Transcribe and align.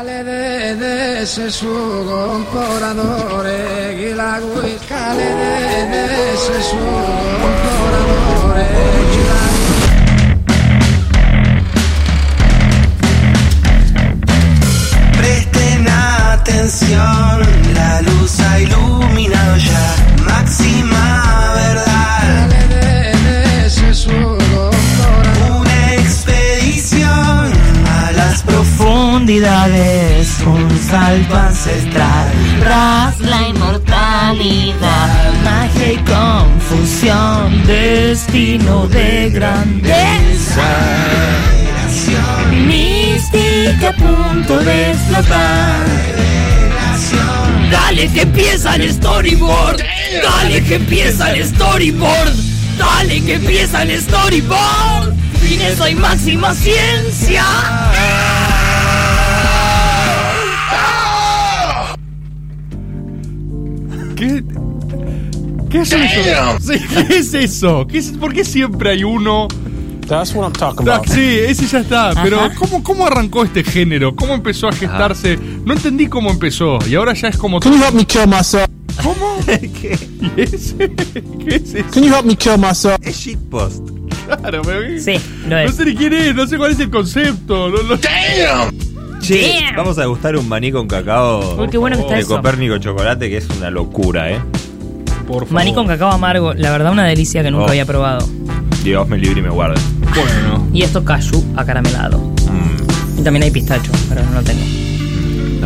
Cale 0.00 0.24
de, 0.24 0.76
de 0.76 1.26
sesudo 1.26 2.32
un 2.36 2.44
poradore, 2.46 3.94
gilagui, 3.98 4.78
cale 4.88 5.28
de, 5.40 5.54
de 5.92 6.06
sesudo 6.38 7.12
un 7.48 7.54
poradore, 7.64 8.68
gilagui. 9.12 9.68
Presten 15.18 15.86
atención, 15.86 17.36
la 17.74 18.00
luz 18.00 18.40
ha 18.40 18.58
iluminado 18.58 18.79
un 31.10 31.24
salto 31.24 31.36
ancestral, 31.36 32.32
tras 32.60 33.20
la 33.20 33.48
inmortalidad, 33.48 35.32
magia 35.44 35.92
y 35.92 35.96
confusión, 35.98 37.66
destino 37.66 38.86
de 38.88 39.30
grandeza, 39.30 40.68
mística 42.52 43.88
a 43.88 43.92
punto 43.92 44.58
de 44.60 44.90
explotar. 44.90 45.86
Dale 47.70 48.08
que 48.08 48.22
empieza 48.22 48.76
el 48.76 48.92
storyboard, 48.92 49.80
dale 50.22 50.62
que 50.62 50.74
empieza 50.76 51.32
el 51.32 51.44
storyboard, 51.44 52.34
dale 52.78 53.20
que 53.22 53.34
empieza 53.34 53.82
el 53.82 54.00
storyboard. 54.00 55.14
Fineza 55.40 55.90
y 55.90 55.94
máxima 55.96 56.54
ciencia. 56.54 57.44
¿Qué? 64.20 64.44
¿Qué 65.70 65.78
es 65.80 65.92
eso? 65.92 66.58
Sí, 66.60 66.78
¿Qué 67.08 67.16
es 67.18 67.34
eso? 67.34 67.86
¿Qué 67.86 67.98
es- 67.98 68.10
¿Por 68.12 68.32
qué 68.32 68.44
siempre 68.44 68.90
hay 68.90 69.04
uno? 69.04 69.48
That's 70.08 70.34
what 70.34 70.42
I'm 70.44 70.52
talking 70.52 70.88
Ah, 70.88 70.96
about. 70.96 71.08
Sí, 71.08 71.20
ese 71.20 71.66
ya 71.66 71.78
está. 71.80 72.12
Pero. 72.22 72.50
¿cómo, 72.58 72.82
¿cómo 72.82 73.06
arrancó 73.06 73.44
este 73.44 73.62
género? 73.62 74.14
¿Cómo 74.16 74.34
empezó 74.34 74.66
a 74.68 74.72
gestarse? 74.72 75.38
No 75.64 75.72
entendí 75.72 76.08
cómo 76.08 76.30
empezó. 76.30 76.78
Y 76.88 76.96
ahora 76.96 77.14
ya 77.14 77.28
es 77.28 77.36
como... 77.36 77.60
Can 77.60 77.72
you 77.74 77.84
help 77.84 77.94
me 77.94 78.04
kill 78.04 78.26
myself? 78.26 78.66
¿Cómo? 79.02 79.36
¿Y 79.46 80.40
ese? 80.40 80.90
¿Qué 80.90 81.54
es 81.56 81.74
eso? 81.74 81.86
Can 81.92 82.02
you 82.02 82.12
help 82.14 82.24
me 82.26 82.34
kill 82.36 82.58
myself? 82.58 82.96
Es 83.02 83.16
shitpost. 83.18 83.88
Claro, 84.26 84.62
pero- 84.64 85.00
Sí, 85.00 85.12
No 85.46 85.58
es. 85.58 85.76
sé 85.76 85.84
ni 85.84 85.94
quién 85.94 86.12
es, 86.12 86.34
no 86.34 86.46
sé 86.48 86.56
cuál 86.58 86.72
es 86.72 86.80
el 86.80 86.90
concepto. 86.90 87.68
no- 87.68 87.82
no- 87.84 87.96
Che, 89.20 89.60
Damn. 89.64 89.76
vamos 89.76 89.98
a 89.98 90.02
degustar 90.02 90.36
un 90.36 90.48
maní 90.48 90.72
con 90.72 90.86
cacao 90.88 91.60
Uy, 91.62 91.68
qué 91.68 91.78
bueno 91.78 91.96
que 91.96 92.02
está 92.02 92.14
de 92.14 92.20
eso. 92.20 92.36
Copérnico 92.36 92.78
chocolate, 92.78 93.28
que 93.28 93.36
es 93.36 93.48
una 93.56 93.70
locura, 93.70 94.30
¿eh? 94.30 94.40
Por 95.26 95.44
favor. 95.44 95.52
Maní 95.52 95.74
con 95.74 95.86
cacao 95.86 96.10
amargo, 96.10 96.54
la 96.54 96.70
verdad 96.70 96.92
una 96.92 97.04
delicia 97.04 97.42
que 97.42 97.50
nunca 97.50 97.66
Oh. 97.66 97.68
había 97.68 97.84
probado. 97.86 98.26
Dios 98.82 99.06
me 99.08 99.18
libre 99.18 99.40
y 99.40 99.42
me 99.42 99.50
guarde. 99.50 99.80
Bueno. 100.14 100.66
Y 100.72 100.82
esto 100.82 101.04
cashew 101.04 101.44
acaramelado. 101.56 102.18
Mm, 102.18 103.20
Y 103.20 103.22
también 103.22 103.42
hay 103.44 103.50
pistacho, 103.50 103.92
pero 104.08 104.22
no 104.24 104.32
lo 104.32 104.42
tengo. 104.42 104.62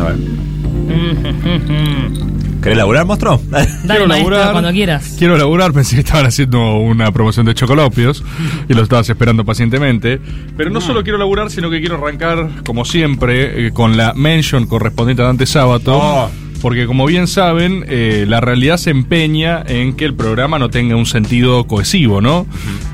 a 0.01 0.03
ver. 0.09 0.15
Mm, 0.17 2.34
¿Querés 2.65 2.79
laburar, 2.79 3.05
monstruo? 3.05 3.39
Dale, 3.51 3.67
Quiero 3.85 4.07
maestro, 4.07 4.31
laburar. 4.31 4.51
cuando 4.53 4.71
quieras. 4.71 5.15
Quiero 5.19 5.37
laburar, 5.37 5.71
pensé 5.71 5.97
que 5.97 6.01
estaban 6.01 6.25
haciendo 6.25 6.77
una 6.77 7.11
promoción 7.11 7.45
de 7.45 7.53
chocolopios 7.53 8.23
y 8.67 8.73
lo 8.73 8.81
estabas 8.81 9.07
esperando 9.07 9.45
pacientemente. 9.45 10.19
Pero 10.57 10.71
no 10.71 10.81
solo 10.81 11.03
quiero 11.03 11.19
laburar, 11.19 11.51
sino 11.51 11.69
que 11.69 11.79
quiero 11.79 11.97
arrancar, 11.97 12.49
como 12.65 12.83
siempre, 12.83 13.67
eh, 13.67 13.71
con 13.71 13.97
la 13.97 14.15
mention 14.15 14.65
correspondiente 14.65 15.21
a 15.21 15.25
Dante 15.27 15.45
Sábato. 15.45 15.95
Oh. 15.95 16.31
Porque 16.59 16.87
como 16.87 17.05
bien 17.05 17.27
saben, 17.27 17.85
eh, 17.87 18.25
la 18.27 18.41
realidad 18.41 18.77
se 18.77 18.89
empeña 18.89 19.61
en 19.67 19.95
que 19.95 20.05
el 20.05 20.15
programa 20.15 20.57
no 20.57 20.71
tenga 20.71 20.95
un 20.95 21.05
sentido 21.05 21.67
cohesivo, 21.67 22.19
¿no? 22.21 22.47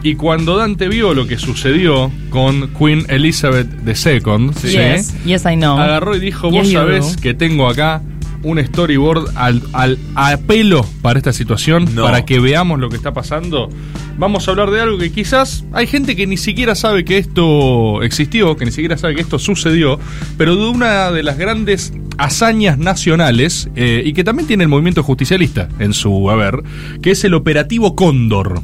Y 0.04 0.16
cuando 0.16 0.58
Dante 0.58 0.90
vio 0.90 1.14
lo 1.14 1.28
que 1.28 1.38
sucedió 1.38 2.12
con 2.30 2.68
Queen 2.78 3.06
Elizabeth 3.08 3.70
II, 3.88 4.50
¿sí? 4.58 4.68
Yes, 4.72 5.14
yes 5.24 5.46
I 5.50 5.56
know. 5.56 5.78
agarró 5.78 6.18
y 6.18 6.20
dijo, 6.20 6.50
Yes, 6.50 6.60
vos 6.60 6.68
you 6.68 6.74
sabés 6.74 7.16
do". 7.16 7.22
que 7.22 7.34
tengo 7.34 7.70
acá 7.70 8.02
un 8.44 8.64
storyboard 8.64 9.36
al, 9.36 9.62
al 9.74 9.98
a 10.16 10.38
pelo 10.38 10.86
para 11.02 11.20
esta 11.20 11.34
situación, 11.34 11.86
No. 11.94 12.04
para 12.04 12.26
que 12.26 12.40
veamos 12.40 12.80
lo 12.80 12.90
que 12.90 12.96
está 12.96 13.14
pasando. 13.14 13.70
Vamos 14.18 14.48
a 14.48 14.52
hablar 14.52 14.72
de 14.72 14.82
algo 14.82 14.98
que 14.98 15.12
quizás 15.12 15.64
hay 15.74 15.88
gente 15.88 16.16
que 16.16 16.28
ni 16.28 16.38
siquiera 16.38 16.76
sabe 16.76 17.04
que 17.06 17.18
esto 17.18 18.04
existió, 18.04 18.56
que 18.58 18.66
ni 18.66 18.72
siquiera 18.72 18.98
sabe 18.98 19.16
que 19.16 19.22
esto 19.22 19.40
sucedió, 19.40 20.00
pero 20.38 20.56
de 20.56 20.68
una 20.70 21.12
de 21.12 21.24
las 21.24 21.38
grandes 21.38 21.94
hazañas 22.18 22.78
nacionales 22.78 23.70
eh, 23.76 24.04
y 24.06 24.14
que 24.14 24.24
también 24.24 24.48
tiene 24.48 24.64
el 24.64 24.70
movimiento 24.70 25.02
justicialista 25.02 25.70
en 25.80 25.94
su 25.94 26.30
haber, 26.30 26.62
que 27.02 27.12
es 27.12 27.24
el 27.24 27.34
operativo 27.34 27.96
Cóndor. 27.96 28.62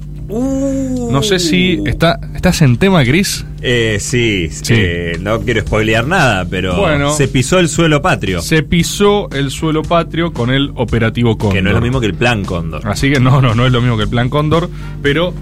No 1.12 1.24
sé 1.24 1.40
si 1.40 1.82
está, 1.86 2.20
estás 2.36 2.62
en 2.62 2.78
tema, 2.78 3.04
Gris. 3.04 3.46
Eh, 3.62 3.98
sí, 4.00 4.50
Sí. 4.52 4.74
eh, 4.76 5.18
no 5.20 5.40
quiero 5.42 5.62
spoilear 5.62 6.06
nada, 6.08 6.46
pero 6.50 6.76
Bueno. 6.78 7.12
se 7.14 7.28
pisó 7.28 7.60
el 7.60 7.70
suelo 7.70 8.02
patrio. 8.02 8.42
Se 8.42 8.64
pisó 8.64 9.30
el 9.32 9.50
suelo 9.52 9.82
patrio 9.84 10.32
con 10.34 10.50
el 10.52 10.72
operativo 10.76 11.38
Cóndor. 11.38 11.56
Que 11.56 11.62
no 11.62 11.70
es 11.70 11.76
lo 11.76 11.82
mismo 11.82 12.00
que 12.00 12.08
el 12.08 12.14
plan 12.16 12.44
Cóndor. 12.46 12.82
Así 12.88 13.12
que 13.12 13.20
no, 13.20 13.42
no, 13.42 13.56
no 13.56 13.66
es 13.66 13.72
lo 13.72 13.82
mismo 13.82 13.98
que 13.98 14.04
el 14.04 14.10
plan 14.10 14.30
Cóndor, 14.30 14.70
pero. 15.02 15.34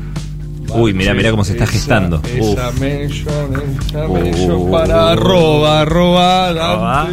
Uy, 0.69 0.93
mirá, 0.93 1.13
mirá 1.13 1.29
cómo 1.31 1.43
se 1.43 1.51
está 1.51 1.65
Esa- 1.65 1.73
gestando. 1.73 2.21
Esa 2.25 2.69
Uf. 2.69 2.79
mention, 2.79 3.53
esa 3.87 4.07
Uh. 4.07 4.71
para 4.71 5.11
arroba, 5.11 5.81
arroba, 5.81 6.49
Arroba. 6.49 7.07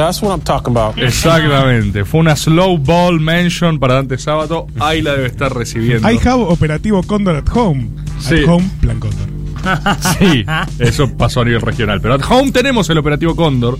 That's 0.00 0.22
what 0.22 0.30
I'm 0.32 0.40
talking 0.40 0.74
about. 0.74 0.96
Exactamente, 0.96 2.06
fue 2.06 2.20
una 2.20 2.34
slow 2.34 2.78
ball 2.78 3.20
mention 3.20 3.78
para 3.78 3.96
Dante 3.96 4.16
Sábato. 4.16 4.66
Ahí 4.78 5.02
la 5.02 5.12
debe 5.12 5.26
estar 5.26 5.54
recibiendo. 5.54 6.10
I 6.10 6.18
have 6.26 6.42
operativo 6.42 7.02
Condor 7.02 7.36
at 7.36 7.54
home. 7.54 7.90
Sí. 8.18 8.36
At 8.36 8.48
home, 8.48 8.70
plan 8.80 8.98
Condor. 8.98 9.28
Sí, 10.18 10.46
eso 10.78 11.14
pasó 11.18 11.42
a 11.42 11.44
nivel 11.44 11.60
regional. 11.60 12.00
Pero 12.00 12.14
at 12.14 12.22
home 12.26 12.50
tenemos 12.50 12.88
el 12.88 12.96
operativo 12.96 13.36
Cóndor. 13.36 13.76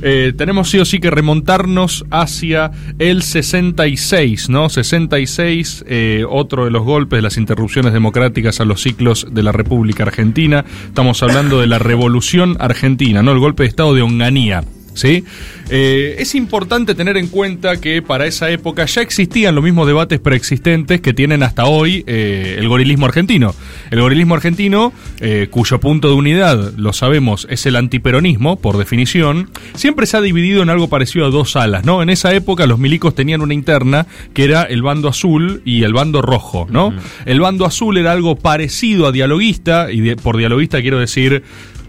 Eh, 0.00 0.32
tenemos 0.34 0.70
sí 0.70 0.78
o 0.78 0.86
sí 0.86 1.00
que 1.00 1.10
remontarnos 1.10 2.06
hacia 2.10 2.70
el 2.98 3.22
66, 3.22 4.48
¿no? 4.48 4.70
66, 4.70 5.84
eh, 5.86 6.24
otro 6.26 6.64
de 6.64 6.70
los 6.70 6.82
golpes 6.82 7.18
de 7.18 7.22
las 7.22 7.36
interrupciones 7.36 7.92
democráticas 7.92 8.60
a 8.60 8.64
los 8.64 8.80
ciclos 8.80 9.26
de 9.30 9.42
la 9.42 9.52
República 9.52 10.04
Argentina. 10.04 10.64
Estamos 10.86 11.22
hablando 11.22 11.60
de 11.60 11.66
la 11.66 11.78
Revolución 11.78 12.56
Argentina, 12.58 13.22
¿no? 13.22 13.32
El 13.32 13.38
golpe 13.38 13.64
de 13.64 13.68
Estado 13.68 13.94
de 13.94 14.00
Onganía. 14.00 14.64
¿Sí? 14.98 15.22
Eh, 15.70 16.16
es 16.18 16.34
importante 16.34 16.96
tener 16.96 17.16
en 17.16 17.28
cuenta 17.28 17.80
que 17.80 18.02
para 18.02 18.26
esa 18.26 18.50
época 18.50 18.84
ya 18.86 19.00
existían 19.00 19.54
los 19.54 19.62
mismos 19.62 19.86
debates 19.86 20.18
preexistentes 20.18 21.00
que 21.00 21.12
tienen 21.14 21.44
hasta 21.44 21.66
hoy 21.66 22.02
eh, 22.08 22.56
el 22.58 22.66
gorilismo 22.68 23.06
argentino. 23.06 23.54
El 23.92 24.00
gorilismo 24.00 24.34
argentino, 24.34 24.92
eh, 25.20 25.46
cuyo 25.52 25.78
punto 25.78 26.08
de 26.08 26.14
unidad, 26.14 26.72
lo 26.76 26.92
sabemos, 26.92 27.46
es 27.48 27.64
el 27.66 27.76
antiperonismo, 27.76 28.56
por 28.56 28.76
definición, 28.76 29.50
siempre 29.74 30.04
se 30.06 30.16
ha 30.16 30.20
dividido 30.20 30.62
en 30.64 30.70
algo 30.70 30.88
parecido 30.88 31.26
a 31.26 31.30
dos 31.30 31.54
alas, 31.54 31.84
¿no? 31.84 32.02
En 32.02 32.10
esa 32.10 32.34
época 32.34 32.66
los 32.66 32.80
milicos 32.80 33.14
tenían 33.14 33.40
una 33.40 33.54
interna 33.54 34.06
que 34.34 34.42
era 34.42 34.64
el 34.64 34.82
bando 34.82 35.06
azul 35.08 35.62
y 35.64 35.84
el 35.84 35.92
bando 35.92 36.22
rojo, 36.22 36.66
¿no? 36.70 36.92
El 37.24 37.38
bando 37.38 37.66
azul 37.66 37.98
era 37.98 38.10
algo 38.10 38.34
parecido 38.34 39.06
a 39.06 39.12
dialoguista, 39.12 39.92
y 39.92 40.00
de- 40.00 40.16
por 40.16 40.36
dialoguista 40.38 40.80
quiero 40.82 40.98
decir 40.98 41.44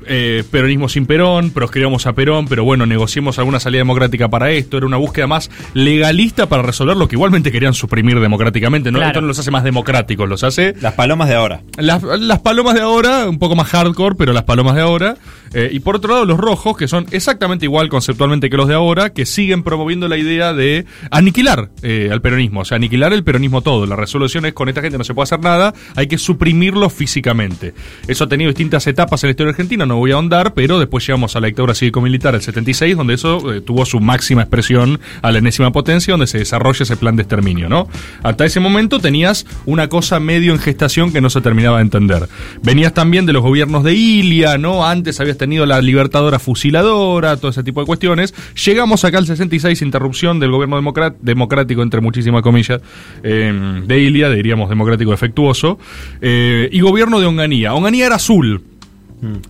eh, 0.10 0.44
peronismo 0.50 0.90
sin 0.90 1.06
Perón, 1.06 1.52
proscribamos 1.52 2.08
a 2.08 2.14
Perón, 2.14 2.48
pero 2.48 2.64
bueno, 2.64 2.86
negociemos 2.86 3.38
alguna 3.38 3.60
salida 3.60 3.80
democrática 3.80 4.28
para 4.28 4.52
esto. 4.52 4.78
Era 4.78 4.88
una 4.88 4.98
búsqueda 4.98 5.28
más 5.28 5.52
legalista 5.74 6.50
para 6.50 6.64
resolver 6.64 6.98
lo 6.98 7.08
que 7.08 7.16
igualmente 7.16 7.52
querían 7.52 7.74
suprimir 7.74 8.20
democráticamente. 8.20 8.92
¿no? 8.92 8.98
Claro. 8.98 9.12
Esto 9.12 9.22
no 9.22 9.28
los 9.28 9.40
hace 9.40 9.52
más 9.52 9.64
democráticos, 9.64 10.28
los 10.28 10.44
hace 10.44 10.74
Las 10.82 10.94
palomas 10.94 11.30
de 11.30 11.36
ahora. 11.36 11.62
las, 11.78 12.02
las 12.04 12.40
palomas 12.40 12.74
de 12.74 12.82
ahora, 12.82 13.30
un 13.30 13.40
poco 13.40 13.56
más 13.56 13.68
hardcore, 13.68 14.16
pero 14.16 14.34
las 14.34 14.44
palomas 14.44 14.76
de 14.76 14.82
ahora. 14.82 15.16
Eh, 15.54 15.70
y 15.72 15.80
por 15.80 15.96
otro 15.96 16.14
lado, 16.14 16.26
los 16.26 16.38
rojos, 16.38 16.78
que 16.78 16.88
son 16.88 17.06
exactamente 17.12 17.66
igual 17.66 17.90
conceptualmente 17.90 18.50
que 18.50 18.58
los 18.58 18.68
de 18.68 18.76
ahora, 18.76 19.12
que 19.12 19.26
siguen 19.26 19.64
promoviendo 19.64 20.08
la 20.08 20.18
idea 20.18 20.54
de 20.54 20.86
aniquilar 21.12 21.70
eh, 21.82 22.10
al 22.12 22.22
peronismo, 22.22 22.62
o 22.62 22.66
sea, 22.66 22.76
aniquilar 22.76 23.14
el 23.14 23.24
peronismo 23.24 23.62
todo. 23.62 23.86
La 23.86 23.96
resolución 23.96 24.46
es 24.46 24.54
con 24.54 24.70
esta 24.70 24.82
gente 24.82 24.98
no 24.98 25.04
se 25.04 25.14
puede 25.14 25.24
hacer 25.24 25.40
nada, 25.40 25.74
hay 25.96 26.08
que 26.08 26.18
suprimirlo 26.18 26.90
físicamente. 26.90 27.74
Eso 28.08 28.26
ha 28.26 28.28
tenido 28.28 28.50
distintas 28.50 28.86
etapas 28.88 29.24
en 29.24 29.28
la 29.28 29.32
historia 29.32 29.52
argentina, 29.52 29.86
no 29.86 29.99
voy 30.00 30.12
a 30.12 30.16
ahondar, 30.16 30.54
pero 30.54 30.80
después 30.80 31.06
llegamos 31.06 31.36
a 31.36 31.40
la 31.40 31.48
dictadura 31.48 31.76
cívico-militar 31.76 32.34
del 32.34 32.42
76, 32.42 32.98
donde 32.98 33.14
eso 33.14 33.54
eh, 33.54 33.62
tuvo 33.62 33.86
su 33.86 34.00
máxima 34.00 34.42
expresión 34.42 35.00
a 35.22 35.32
la 35.32 35.40
enésima 35.40 35.72
potencia, 35.72 36.14
donde 36.14 36.28
se 36.28 36.40
desarrolla 36.40 36.84
ese 36.84 36.98
plan 36.98 37.16
de 37.16 37.24
exterminio, 37.24 37.70
¿no? 37.70 37.88
Hasta 38.24 38.46
ese 38.46 38.60
momento 38.60 39.00
tenías 39.00 39.46
una 39.66 39.90
cosa 39.90 40.20
medio 40.20 40.54
en 40.54 40.60
gestación 40.60 41.12
que 41.12 41.22
no 41.22 41.30
se 41.30 41.42
terminaba 41.42 41.78
de 41.78 41.84
entender. 41.84 42.28
Venías 42.64 42.94
también 42.94 43.26
de 43.26 43.34
los 43.34 43.44
gobiernos 43.44 43.84
de 43.84 43.94
Ilia, 43.94 44.58
¿no? 44.58 44.86
Antes 44.86 45.20
habías 45.20 45.38
tenido 45.38 45.66
la 45.66 45.82
libertadora 45.82 46.40
fusiladora, 46.40 47.38
todo 47.38 47.52
ese 47.52 47.64
tipo 47.64 47.82
de 47.82 47.86
cuestiones. 47.86 48.34
Llegamos 48.66 49.04
acá 49.06 49.18
al 49.18 49.28
66, 49.28 49.82
interrupción 49.82 50.40
del 50.40 50.52
gobierno 50.52 50.82
democrático, 51.22 51.82
entre 51.82 52.02
muchísimas 52.02 52.42
comillas, 52.42 52.82
eh, 53.24 53.82
de 53.86 54.00
Ilia, 54.00 54.30
diríamos 54.30 54.70
democrático 54.70 55.12
defectuoso, 55.12 55.80
eh, 56.22 56.70
y 56.72 56.80
gobierno 56.82 57.20
de 57.20 57.26
Onganía. 57.26 57.74
Onganía 57.74 58.08
era 58.08 58.16
azul. 58.16 58.64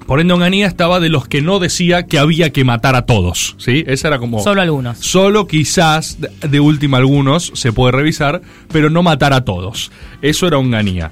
Por 0.07 0.19
ende, 0.19 0.33
Onganía 0.33 0.65
estaba 0.67 0.99
de 0.99 1.09
los 1.09 1.27
que 1.27 1.41
no 1.41 1.59
decía 1.59 2.07
que 2.07 2.17
había 2.17 2.51
que 2.51 2.63
matar 2.63 2.95
a 2.95 3.05
todos. 3.05 3.55
¿sí? 3.59 3.83
Esa 3.87 4.07
era 4.07 4.17
como. 4.19 4.43
Solo 4.43 4.61
algunos. 4.61 4.97
Solo 4.99 5.47
quizás, 5.47 6.17
de- 6.19 6.29
de 6.47 6.59
última 6.59 6.97
algunos, 6.97 7.51
se 7.53 7.71
puede 7.71 7.91
revisar, 7.91 8.41
pero 8.71 8.89
no 8.89 9.03
matar 9.03 9.33
a 9.33 9.45
todos. 9.45 9.91
Eso 10.21 10.47
era 10.47 10.57
Onganía. 10.57 11.11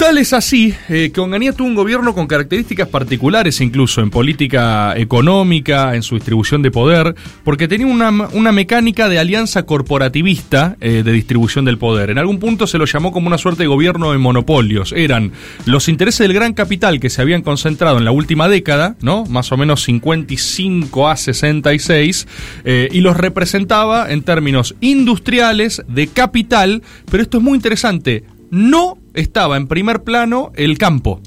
Tal 0.00 0.16
es 0.16 0.32
así 0.32 0.74
eh, 0.88 1.10
que 1.12 1.20
Onganía 1.20 1.52
tuvo 1.52 1.68
un 1.68 1.74
gobierno 1.74 2.14
con 2.14 2.26
características 2.26 2.88
particulares 2.88 3.60
incluso 3.60 4.00
en 4.00 4.08
política 4.08 4.96
económica, 4.96 5.94
en 5.94 6.02
su 6.02 6.14
distribución 6.14 6.62
de 6.62 6.70
poder, 6.70 7.14
porque 7.44 7.68
tenía 7.68 7.86
una, 7.86 8.08
una 8.32 8.50
mecánica 8.50 9.10
de 9.10 9.18
alianza 9.18 9.64
corporativista 9.64 10.78
eh, 10.80 11.02
de 11.04 11.12
distribución 11.12 11.66
del 11.66 11.76
poder. 11.76 12.08
En 12.08 12.16
algún 12.16 12.38
punto 12.38 12.66
se 12.66 12.78
lo 12.78 12.86
llamó 12.86 13.12
como 13.12 13.26
una 13.26 13.36
suerte 13.36 13.64
de 13.64 13.66
gobierno 13.66 14.10
de 14.12 14.16
monopolios. 14.16 14.94
Eran 14.96 15.32
los 15.66 15.86
intereses 15.86 16.20
del 16.20 16.32
gran 16.32 16.54
capital 16.54 16.98
que 16.98 17.10
se 17.10 17.20
habían 17.20 17.42
concentrado 17.42 17.98
en 17.98 18.06
la 18.06 18.10
última 18.10 18.48
década, 18.48 18.96
¿no? 19.02 19.26
Más 19.26 19.52
o 19.52 19.58
menos 19.58 19.82
55 19.82 21.10
a 21.10 21.16
66, 21.18 22.26
eh, 22.64 22.88
y 22.90 23.02
los 23.02 23.18
representaba 23.18 24.10
en 24.10 24.22
términos 24.22 24.74
industriales, 24.80 25.82
de 25.88 26.06
capital, 26.06 26.82
pero 27.10 27.22
esto 27.22 27.36
es 27.36 27.44
muy 27.44 27.56
interesante, 27.56 28.24
no 28.50 28.98
estaba 29.14 29.56
en 29.56 29.66
primer 29.66 30.02
plano 30.02 30.52
el 30.56 30.78
campo. 30.78 31.20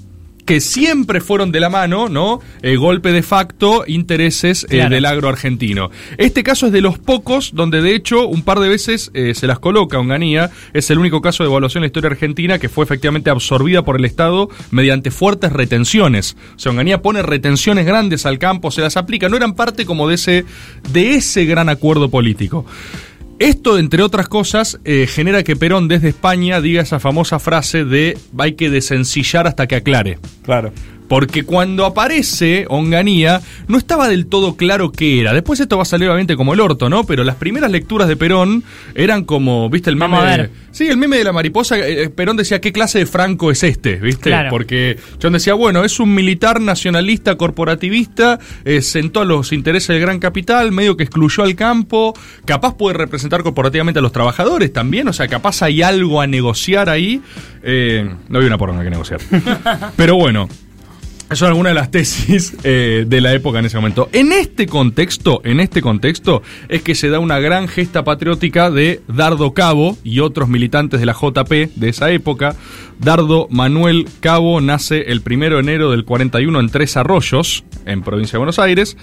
Que 0.46 0.60
siempre 0.60 1.22
fueron 1.22 1.54
de 1.54 1.62
la 1.62 1.70
mano, 1.70 2.10
¿no? 2.10 2.42
Eh, 2.64 2.75
golpe 2.75 3.14
de 3.14 3.24
facto, 3.24 3.86
intereses 3.88 4.66
eh, 4.66 4.75
Claro. 4.75 4.90
del 4.94 5.06
agro 5.06 5.30
argentino. 5.30 5.90
Este 6.18 6.44
caso 6.44 6.66
es 6.66 6.74
de 6.74 6.81
los 6.81 7.00
pocos 7.00 7.52
donde, 7.56 7.81
de 7.81 7.96
hecho, 7.96 8.28
un 8.28 8.42
par 8.42 8.60
de 8.60 8.68
veces 8.68 9.10
eh, 9.14 9.36
se 9.36 9.48
las 9.48 9.60
coloca 9.60 9.98
Onganía. 10.00 10.52
Es 10.74 10.90
el 10.92 11.00
único 11.00 11.22
caso 11.22 11.44
de 11.44 11.50
evaluación 11.50 11.80
en 11.80 11.84
la 11.84 11.88
historia 11.88 12.10
argentina 12.10 12.60
que 12.60 12.68
fue 12.68 12.84
efectivamente 12.84 13.30
absorbida 13.30 13.84
por 13.86 13.96
el 13.96 14.04
Estado 14.04 14.50
mediante 14.70 15.12
fuertes 15.12 15.54
retenciones. 15.54 16.36
O 16.58 16.60
sea, 16.60 16.72
Onganía 16.74 17.02
pone 17.02 17.22
retenciones 17.22 17.86
grandes 17.86 18.25
al 18.25 18.38
campo, 18.38 18.70
se 18.70 18.81
las 18.81 18.98
aplica. 18.98 19.30
No 19.30 19.38
eran 19.38 19.54
parte 19.54 19.86
como 19.86 20.10
de 20.10 20.16
ese, 20.16 20.44
de 20.92 21.16
ese 21.16 21.46
gran 21.46 21.70
acuerdo 21.70 22.10
político. 22.10 22.66
Esto, 23.44 23.78
entre 23.78 24.01
otras 24.01 24.30
cosas, 24.30 24.80
eh, 24.86 25.06
genera 25.06 25.44
que 25.44 25.57
Perón 25.57 25.90
desde 25.90 26.07
España 26.07 26.62
diga 26.62 26.81
esa 26.81 27.01
famosa 27.01 27.40
frase 27.40 27.84
de 27.84 28.18
hay 28.38 28.54
que 28.54 28.69
desencillar 28.69 29.48
hasta 29.48 29.68
que 29.68 29.75
aclare. 29.75 30.18
Claro. 30.44 30.72
Porque 31.07 31.44
cuando 31.44 31.85
aparece 31.85 32.65
Onganía, 32.69 33.41
no 33.67 33.77
estaba 33.77 34.07
del 34.07 34.25
todo 34.27 34.55
claro 34.55 34.91
qué 34.91 35.19
era. 35.21 35.33
Después 35.33 35.59
esto 35.59 35.77
va 35.77 35.83
a 35.83 35.85
salir 35.85 36.07
obviamente 36.07 36.35
como 36.35 36.53
el 36.53 36.59
orto, 36.59 36.89
¿no? 36.89 37.03
Pero 37.05 37.23
las 37.23 37.35
primeras 37.35 37.69
lecturas 37.71 38.07
de 38.07 38.15
Perón 38.15 38.63
eran 38.95 39.23
como, 39.25 39.69
¿viste 39.69 39.89
el 39.89 39.95
meme? 39.95 40.15
Vamos 40.15 40.31
a 40.31 40.38
de- 40.38 40.50
sí, 40.71 40.88
el 40.88 40.97
meme 40.97 41.17
de 41.17 41.23
la 41.25 41.31
mariposa. 41.33 41.77
eh, 41.77 42.09
Perón 42.09 42.38
decía, 42.38 42.59
¿qué 42.61 42.71
clase 42.71 43.00
de 43.00 43.05
Franco 43.05 43.51
es 43.51 43.63
este? 43.63 43.95
¿Viste? 43.97 44.29
Claro. 44.29 44.50
Porque 44.50 44.97
John 45.21 45.33
decía, 45.33 45.53
bueno, 45.53 45.83
es 45.83 46.00
un 46.00 46.13
militar 46.15 46.59
nacionalista 46.61 47.35
corporativista, 47.35 48.39
eh, 48.65 48.81
sentó 48.81 49.21
a 49.21 49.25
los 49.25 49.51
intereses 49.53 49.89
del 49.89 50.00
gran 50.01 50.19
capital, 50.19 50.71
medio 50.71 50.97
que 50.97 51.03
excluyó 51.03 51.44
al 51.44 51.55
campo, 51.55 52.13
capaz 52.45 52.75
puede 52.75 52.97
representar 52.97 53.44
corporativamente 53.44 54.00
a 54.00 54.01
los 54.01 54.11
trabajadores 54.11 54.71
también, 54.73 55.07
o 55.07 55.13
sea, 55.13 55.27
capaz 55.27 55.61
hay 55.61 55.81
algo 55.81 56.21
a 56.21 56.27
negociar 56.27 56.89
ahí. 56.89 57.21
Eh, 57.63 58.09
no 58.29 58.38
había 58.38 58.47
una 58.47 58.57
poronga 58.57 58.83
que 58.83 58.89
negociar. 58.89 59.19
Pero 59.95 60.15
bueno, 60.15 60.47
son 61.31 61.48
algunas 61.48 61.72
de 61.72 61.75
las 61.75 61.92
tesis 61.92 62.56
eh, 62.64 63.06
de 63.08 63.22
la 63.22 63.34
época 63.34 63.60
en 63.60 63.66
ese 63.66 63.78
momento. 63.78 64.10
En 64.12 64.31
este 64.31 64.68
contexto, 64.68 65.42
en 65.44 65.60
este 65.60 65.81
contexto, 65.81 66.42
es 66.70 66.81
que 66.81 66.96
se 66.96 67.10
da 67.10 67.20
una 67.20 67.40
gran 67.40 67.68
gesta 67.68 68.04
patriótica 68.04 68.70
de 68.70 69.02
Dardo 69.08 69.54
Cabo 69.54 69.98
y 70.04 70.20
otros 70.20 70.50
militantes 70.50 71.00
de 71.00 71.06
la 71.06 71.14
JP 71.14 71.52
de 71.75 71.90
esa 71.90 72.12
época. 72.12 72.56
Dardo 73.00 73.48
Manuel 73.50 74.08
Cabo 74.20 74.62
nace 74.62 75.12
el 75.12 75.22
1 75.25 75.56
de 75.56 75.60
enero 75.60 75.92
del 75.92 76.06
41 76.06 76.60
en 76.60 76.70
Tres 76.70 76.98
Arroyos, 76.98 77.64
en 77.86 78.02
provincia 78.02 78.34
de 78.34 78.40
Buenos 78.40 78.60
Aires. 78.60 78.98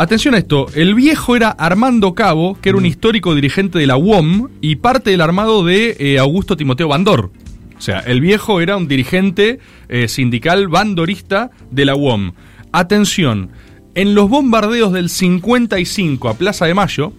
Atención 0.00 0.34
a 0.34 0.38
esto, 0.38 0.68
el 0.74 0.94
viejo 0.94 1.34
era 1.34 1.50
Armando 1.50 2.14
Cabo, 2.14 2.56
que 2.60 2.68
era 2.68 2.78
un 2.78 2.86
histórico 2.86 3.34
dirigente 3.34 3.80
de 3.80 3.86
la 3.88 3.96
UOM 3.96 4.48
y 4.60 4.76
parte 4.76 5.10
del 5.10 5.20
armado 5.20 5.64
de 5.64 5.96
eh, 5.98 6.18
Augusto 6.20 6.56
Timoteo 6.56 6.86
Bandor. 6.86 7.32
O 7.78 7.80
sea, 7.80 8.00
el 8.00 8.20
viejo 8.20 8.60
era 8.60 8.76
un 8.76 8.88
dirigente 8.88 9.60
eh, 9.88 10.08
sindical 10.08 10.68
bandorista 10.68 11.50
de 11.70 11.84
la 11.84 11.94
UOM. 11.94 12.32
Atención, 12.72 13.50
en 13.94 14.14
los 14.14 14.28
bombardeos 14.28 14.92
del 14.92 15.08
55 15.08 16.28
a 16.28 16.34
Plaza 16.34 16.66
de 16.66 16.74
Mayo, 16.74 17.12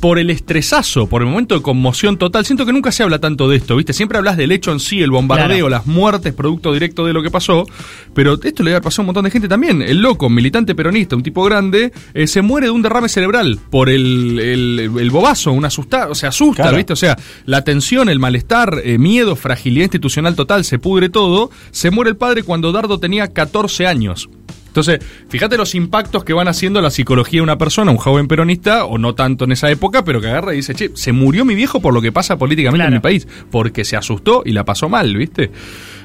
por 0.00 0.18
el 0.18 0.30
estresazo, 0.30 1.06
por 1.06 1.20
el 1.22 1.28
momento 1.28 1.54
de 1.54 1.62
conmoción 1.62 2.16
total, 2.16 2.46
siento 2.46 2.64
que 2.64 2.72
nunca 2.72 2.90
se 2.90 3.02
habla 3.02 3.18
tanto 3.18 3.48
de 3.48 3.56
esto, 3.58 3.76
¿viste? 3.76 3.92
Siempre 3.92 4.16
hablas 4.18 4.36
del 4.38 4.50
hecho 4.50 4.72
en 4.72 4.80
sí, 4.80 5.02
el 5.02 5.10
bombardeo, 5.10 5.48
Claro. 5.66 5.68
las 5.68 5.86
muertes, 5.86 6.32
producto 6.32 6.72
directo 6.72 7.04
de 7.04 7.12
lo 7.12 7.22
que 7.22 7.30
pasó, 7.30 7.66
pero 8.14 8.38
esto 8.42 8.62
le 8.62 8.74
ha 8.74 8.80
pasado 8.80 9.02
a 9.02 9.04
un 9.04 9.06
montón 9.06 9.24
de 9.24 9.30
gente 9.30 9.46
también. 9.48 9.82
El 9.82 9.98
loco, 10.00 10.28
militante 10.30 10.74
peronista, 10.74 11.16
un 11.16 11.22
tipo 11.22 11.44
grande, 11.44 11.92
eh, 12.14 12.26
se 12.26 12.40
muere 12.42 12.68
de 12.68 12.70
un 12.70 12.80
derrame 12.82 13.08
cerebral 13.10 13.58
por 13.70 13.90
el, 13.90 14.38
el, 14.40 14.90
el 14.98 15.10
bobazo, 15.10 15.52
un 15.52 15.64
asustado, 15.66 16.14
se 16.14 16.26
asusta, 16.26 16.62
Claro. 16.62 16.76
¿viste? 16.78 16.94
O 16.94 16.96
sea, 16.96 17.16
la 17.44 17.62
tensión, 17.62 18.08
el 18.08 18.18
malestar, 18.18 18.80
eh, 18.82 18.96
miedo, 18.98 19.36
fragilidad 19.36 19.84
institucional 19.84 20.34
total, 20.34 20.64
se 20.64 20.78
pudre 20.78 21.10
todo. 21.10 21.50
Se 21.72 21.90
muere 21.90 22.10
el 22.10 22.16
padre 22.16 22.42
cuando 22.42 22.72
Dardo 22.72 22.98
tenía 22.98 23.28
14 23.28 23.86
años. 23.86 24.28
Entonces, 24.70 25.00
fíjate 25.28 25.56
los 25.56 25.74
impactos 25.74 26.22
que 26.22 26.32
van 26.32 26.46
haciendo 26.46 26.80
la 26.80 26.90
psicología 26.90 27.38
de 27.38 27.42
una 27.42 27.58
persona, 27.58 27.90
un 27.90 27.96
joven 27.96 28.28
peronista, 28.28 28.84
o 28.84 28.98
no 28.98 29.16
tanto 29.16 29.44
en 29.44 29.52
esa 29.52 29.68
época, 29.68 30.04
pero 30.04 30.20
que 30.20 30.28
agarra 30.28 30.52
y 30.52 30.58
dice, 30.58 30.74
che, 30.74 30.92
se 30.94 31.10
murió 31.10 31.44
mi 31.44 31.56
viejo 31.56 31.80
por 31.80 31.92
lo 31.92 32.00
que 32.00 32.12
pasa 32.12 32.38
políticamente 32.38 32.86
en 32.86 32.94
mi 32.94 33.00
país, 33.00 33.26
porque 33.50 33.84
se 33.84 33.96
asustó 33.96 34.42
y 34.46 34.52
la 34.52 34.64
pasó 34.64 34.88
mal, 34.88 35.16
¿viste? 35.16 35.50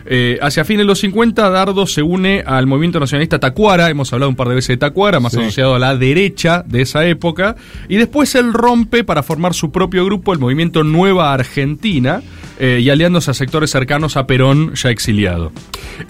Eh, 0.07 0.37
hacia 0.41 0.63
fines 0.65 0.81
de 0.81 0.85
los 0.85 0.99
50, 0.99 1.49
Dardo 1.49 1.87
se 1.87 2.03
une 2.03 2.43
al 2.45 2.67
movimiento 2.67 2.99
nacionalista 2.99 3.39
Tacuara, 3.39 3.89
hemos 3.89 4.13
hablado 4.13 4.29
un 4.29 4.35
par 4.35 4.49
de 4.49 4.55
veces 4.55 4.67
de 4.69 4.77
Tacuara, 4.77 5.19
más 5.19 5.33
Sí. 5.33 5.39
asociado 5.39 5.73
a 5.75 5.79
la 5.79 5.95
derecha 5.97 6.63
de 6.67 6.81
esa 6.83 7.05
época, 7.07 7.55
y 7.89 7.95
después 7.95 8.35
él 8.35 8.53
rompe 8.53 9.03
para 9.03 9.23
formar 9.23 9.53
su 9.55 9.71
propio 9.71 10.05
grupo, 10.05 10.31
el 10.33 10.39
movimiento 10.39 10.83
Nueva 10.83 11.33
Argentina, 11.33 12.21
eh, 12.59 12.79
y 12.81 12.89
aliándose 12.89 13.31
a 13.31 13.33
sectores 13.33 13.71
cercanos 13.71 14.15
a 14.15 14.27
Perón 14.27 14.75
ya 14.75 14.89
exiliado. 14.91 15.51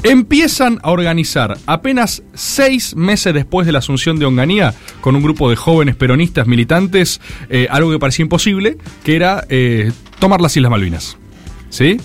Empiezan 0.03 0.79
a 0.83 0.91
organizar 0.91 1.57
apenas 1.65 2.21
seis 2.33 2.95
meses 2.95 3.33
después 3.33 3.65
de 3.65 3.71
la 3.71 3.79
asunción 3.79 4.19
de 4.19 4.25
Onganía, 4.25 4.73
con 5.01 5.15
un 5.15 5.23
grupo 5.23 5.49
de 5.49 5.55
jóvenes 5.55 5.95
peronistas 5.95 6.47
militantes, 6.47 7.21
eh, 7.49 7.67
algo 7.69 7.91
que 7.91 7.99
parecía 7.99 8.23
imposible, 8.23 8.77
que 9.03 9.15
era 9.15 9.45
tomar 10.19 10.41
las 10.41 10.55
Islas 10.57 10.69
Malvinas. 10.71 11.17
¿Sí? 11.69 11.97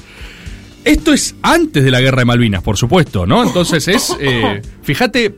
Esto 0.85 1.13
es 1.13 1.35
antes 1.43 1.85
de 1.85 1.91
la 1.91 2.01
guerra 2.01 2.21
de 2.21 2.25
Malvinas, 2.25 2.63
por 2.63 2.77
supuesto, 2.77 3.27
¿no? 3.27 3.43
Entonces 3.43 3.87
es, 3.89 4.17
eh, 4.19 4.63
fíjate, 4.83 5.37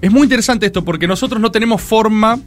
es 0.00 0.10
muy 0.10 0.22
interesante 0.22 0.66
esto 0.66 0.84
porque 0.84 1.06
nosotros 1.06 1.40
no 1.40 1.52
tenemos 1.52 1.80
forma, 1.80 2.38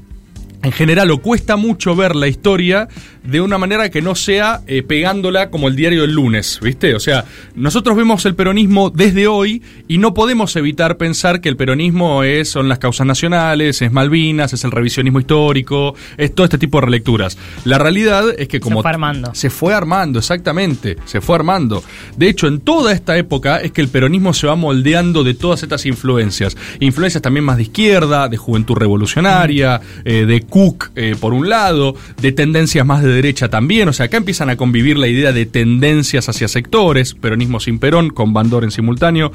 en 0.66 0.72
general, 0.72 1.12
o 1.12 1.20
cuesta 1.20 1.58
mucho 1.58 1.96
ver 1.96 2.16
la 2.16 2.28
historia 2.28 2.88
de 3.24 3.42
una 3.42 3.58
manera 3.58 3.90
que 3.90 4.02
no 4.02 4.16
sea 4.16 4.62
eh, 4.68 4.84
pegándola 4.84 5.50
como 5.50 5.68
el 5.68 5.76
diario 5.76 6.02
del 6.02 6.14
lunes, 6.14 6.60
¿viste? 6.62 6.96
O 6.96 7.00
sea, 7.00 7.26
nosotros 7.56 7.96
vemos 7.96 8.26
el 8.26 8.36
peronismo 8.36 8.90
desde 8.90 9.28
hoy 9.28 9.62
y 9.88 9.98
no 9.98 10.14
podemos 10.14 10.56
evitar 10.56 10.98
pensar 10.98 11.42
que 11.42 11.50
el 11.50 11.56
peronismo 11.56 12.24
es, 12.24 12.50
son 12.50 12.68
las 12.70 12.80
causas 12.80 13.06
nacionales, 13.06 13.82
es 13.82 13.92
Malvinas, 13.92 14.54
es 14.54 14.64
el 14.64 14.72
revisionismo 14.72 15.20
histórico, 15.20 15.96
es 16.18 16.34
todo 16.34 16.46
este 16.46 16.58
tipo 16.58 16.80
de 16.80 16.86
relecturas. 16.86 17.38
La 17.64 17.78
realidad 17.78 18.26
es 18.38 18.48
que 18.48 18.60
como 18.60 18.82
fue 18.82 18.92
armando. 18.92 19.36
se 19.36 19.50
fue 19.50 19.74
armando, 19.74 20.20
exactamente, 20.20 20.98
se 21.06 21.22
fue 21.22 21.36
armando. 21.36 21.84
De 22.18 22.28
hecho, 22.28 22.48
en 22.48 22.60
toda 22.60 22.92
esta 22.92 23.18
época 23.18 23.58
es 23.58 23.72
que 23.72 23.82
el 23.82 23.90
peronismo 23.90 24.34
se 24.34 24.48
va 24.48 24.56
moldeando 24.56 25.24
de 25.24 25.34
todas 25.36 25.64
estas 25.64 25.86
influencias. 25.86 26.58
Influencias 26.80 27.22
también 27.22 27.46
más 27.46 27.58
de 27.58 27.64
izquierda, 27.64 28.28
de 28.30 28.38
juventud 28.38 28.76
revolucionaria, 28.76 29.82
eh, 30.04 30.26
de 30.26 30.42
Cook 30.56 30.92
eh, 30.96 31.18
por 31.20 31.34
un 31.34 31.50
lado, 31.50 31.96
de 32.22 32.32
tendencias 32.32 32.86
más 32.86 33.04
de 33.04 33.10
derecha 33.10 33.50
también. 33.50 33.90
O 33.90 33.94
sea, 33.94 34.06
acá 34.06 34.16
empiezan 34.16 34.50
a 34.50 34.56
convivir 34.56 34.98
la 34.98 35.10
idea 35.10 35.34
de 35.34 35.46
tendencias 35.46 36.30
hacia 36.30 36.48
sectores, 36.48 37.14
peronismo 37.14 37.60
sin 37.60 37.78
Perón, 37.78 38.10
con 38.10 38.32
Bandor 38.32 38.64
en 38.64 38.72
simultáneo. 38.72 39.34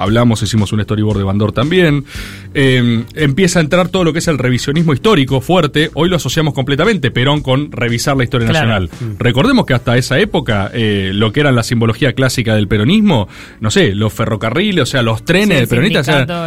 Hablamos, 0.00 0.42
hicimos 0.42 0.72
un 0.72 0.82
storyboard 0.82 1.18
de 1.18 1.24
Bandor 1.24 1.52
también. 1.52 2.06
Eh, 2.54 3.04
empieza 3.14 3.58
a 3.58 3.62
entrar 3.62 3.88
todo 3.90 4.02
lo 4.02 4.12
que 4.14 4.20
es 4.20 4.28
el 4.28 4.38
revisionismo 4.38 4.94
histórico 4.94 5.40
fuerte. 5.42 5.90
Hoy 5.94 6.08
lo 6.08 6.16
asociamos 6.16 6.54
completamente, 6.54 7.10
Perón, 7.10 7.42
con 7.42 7.70
revisar 7.70 8.16
la 8.16 8.24
historia 8.24 8.48
Claro. 8.48 8.66
nacional. 8.68 8.90
Recordemos 9.18 9.66
que 9.66 9.74
hasta 9.74 9.98
esa 9.98 10.18
época, 10.18 10.70
eh, 10.72 11.10
lo 11.14 11.32
que 11.32 11.40
era 11.40 11.52
la 11.52 11.62
simbología 11.62 12.14
clásica 12.14 12.54
del 12.54 12.66
peronismo, 12.66 13.28
no 13.60 13.70
sé, 13.70 13.94
los 13.94 14.12
ferrocarriles, 14.14 14.82
o 14.82 14.86
sea, 14.86 15.02
los 15.02 15.22
trenes 15.24 15.68
Sí, 15.68 15.74
el 15.76 15.82
del 15.82 15.96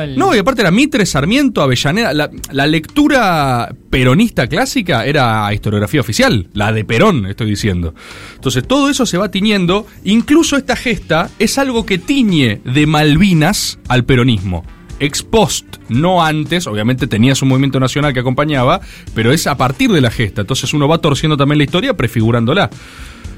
el- 0.09 0.17
No, 0.17 0.35
y 0.35 0.39
aparte 0.39 0.61
era 0.61 0.71
Mitre, 0.71 1.05
Sarmiento, 1.05 1.61
Avellaneda. 1.61 2.11
La, 2.13 2.31
la 2.51 2.65
lectura 2.65 3.73
peronista 3.91 4.47
clásica 4.47 5.05
era 5.05 5.53
historiografía 5.53 6.01
oficial, 6.01 6.47
la 6.53 6.71
de 6.71 6.83
Perón, 6.85 7.27
estoy 7.27 7.51
diciendo. 7.51 7.93
Entonces, 8.33 8.67
todo 8.67 8.89
eso 8.89 9.05
se 9.05 9.17
va 9.19 9.29
tiñendo. 9.29 9.85
Incluso 10.03 10.57
esta 10.57 10.75
gesta 10.75 11.29
es 11.37 11.59
algo 11.59 11.85
que 11.85 11.99
tiñe 11.99 12.59
de 12.65 12.87
Malvinas 12.87 13.42
al 13.87 14.05
peronismo 14.05 14.63
ex 14.99 15.21
post, 15.21 15.65
no 15.89 16.23
antes, 16.23 16.65
obviamente 16.67 17.07
tenía 17.07 17.35
su 17.35 17.45
movimiento 17.45 17.79
nacional 17.79 18.13
que 18.13 18.21
acompañaba, 18.21 18.79
pero 19.13 19.33
es 19.33 19.47
a 19.47 19.57
partir 19.57 19.91
de 19.91 20.01
la 20.01 20.09
gesta, 20.09 20.41
entonces 20.41 20.73
uno 20.73 20.87
va 20.87 20.99
torciendo 20.99 21.35
también 21.35 21.57
la 21.57 21.65
historia 21.65 21.95
prefigurándola. 21.95 22.69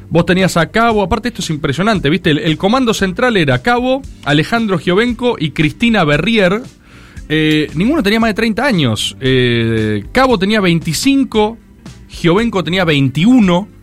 Vos 0.10 0.26
tenías 0.26 0.56
a 0.58 0.70
Cabo, 0.70 1.02
aparte 1.02 1.30
esto 1.30 1.42
es 1.42 1.50
impresionante, 1.50 2.10
¿viste? 2.10 2.30
El, 2.30 2.58
comando 2.58 2.94
central 2.94 3.38
era 3.38 3.64
Cabo, 3.64 4.04
Alejandro 4.24 4.78
Giovenco 4.78 5.36
y 5.40 5.52
Cristina 5.52 6.04
Berrier. 6.04 6.62
Eh, 7.28 7.72
ninguno 7.74 8.04
tenía 8.04 8.20
más 8.20 8.30
de 8.30 8.36
30 8.36 8.64
años. 8.64 9.18
Eh, 9.20 10.06
Cabo 10.12 10.38
tenía 10.38 10.62
25, 10.62 11.58
Giovenco 12.08 12.64
tenía 12.64 12.86
21. 12.86 13.75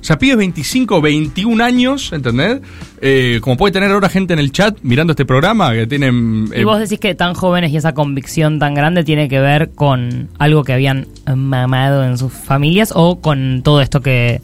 O 0.00 0.04
sea, 0.04 0.18
pibes 0.18 0.36
25, 0.38 1.00
21 1.00 1.62
años, 1.64 2.12
¿entendés? 2.12 2.60
Eh, 3.00 3.38
como 3.42 3.56
puede 3.56 3.72
tener 3.72 3.90
ahora 3.90 4.08
gente 4.08 4.32
en 4.32 4.38
el 4.38 4.52
chat 4.52 4.78
mirando 4.82 5.12
este 5.12 5.24
programa 5.24 5.72
que 5.72 5.86
tienen... 5.86 6.48
Y 6.54 6.60
eh, 6.60 6.64
vos 6.64 6.78
decís 6.78 6.98
que 7.00 7.14
tan 7.14 7.34
jóvenes 7.34 7.72
y 7.72 7.76
esa 7.76 7.94
convicción 7.94 8.58
tan 8.58 8.74
grande 8.74 9.02
tiene 9.04 9.28
que 9.28 9.40
ver 9.40 9.70
con 9.74 10.28
algo 10.38 10.62
que 10.64 10.72
habían 10.72 11.08
mamado 11.34 12.04
en 12.04 12.16
sus 12.16 12.32
familias 12.32 12.92
o 12.94 13.20
con 13.20 13.62
todo 13.64 13.80
esto 13.82 14.00
que 14.00 14.40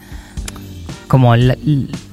como 1.08 1.36
la, 1.36 1.56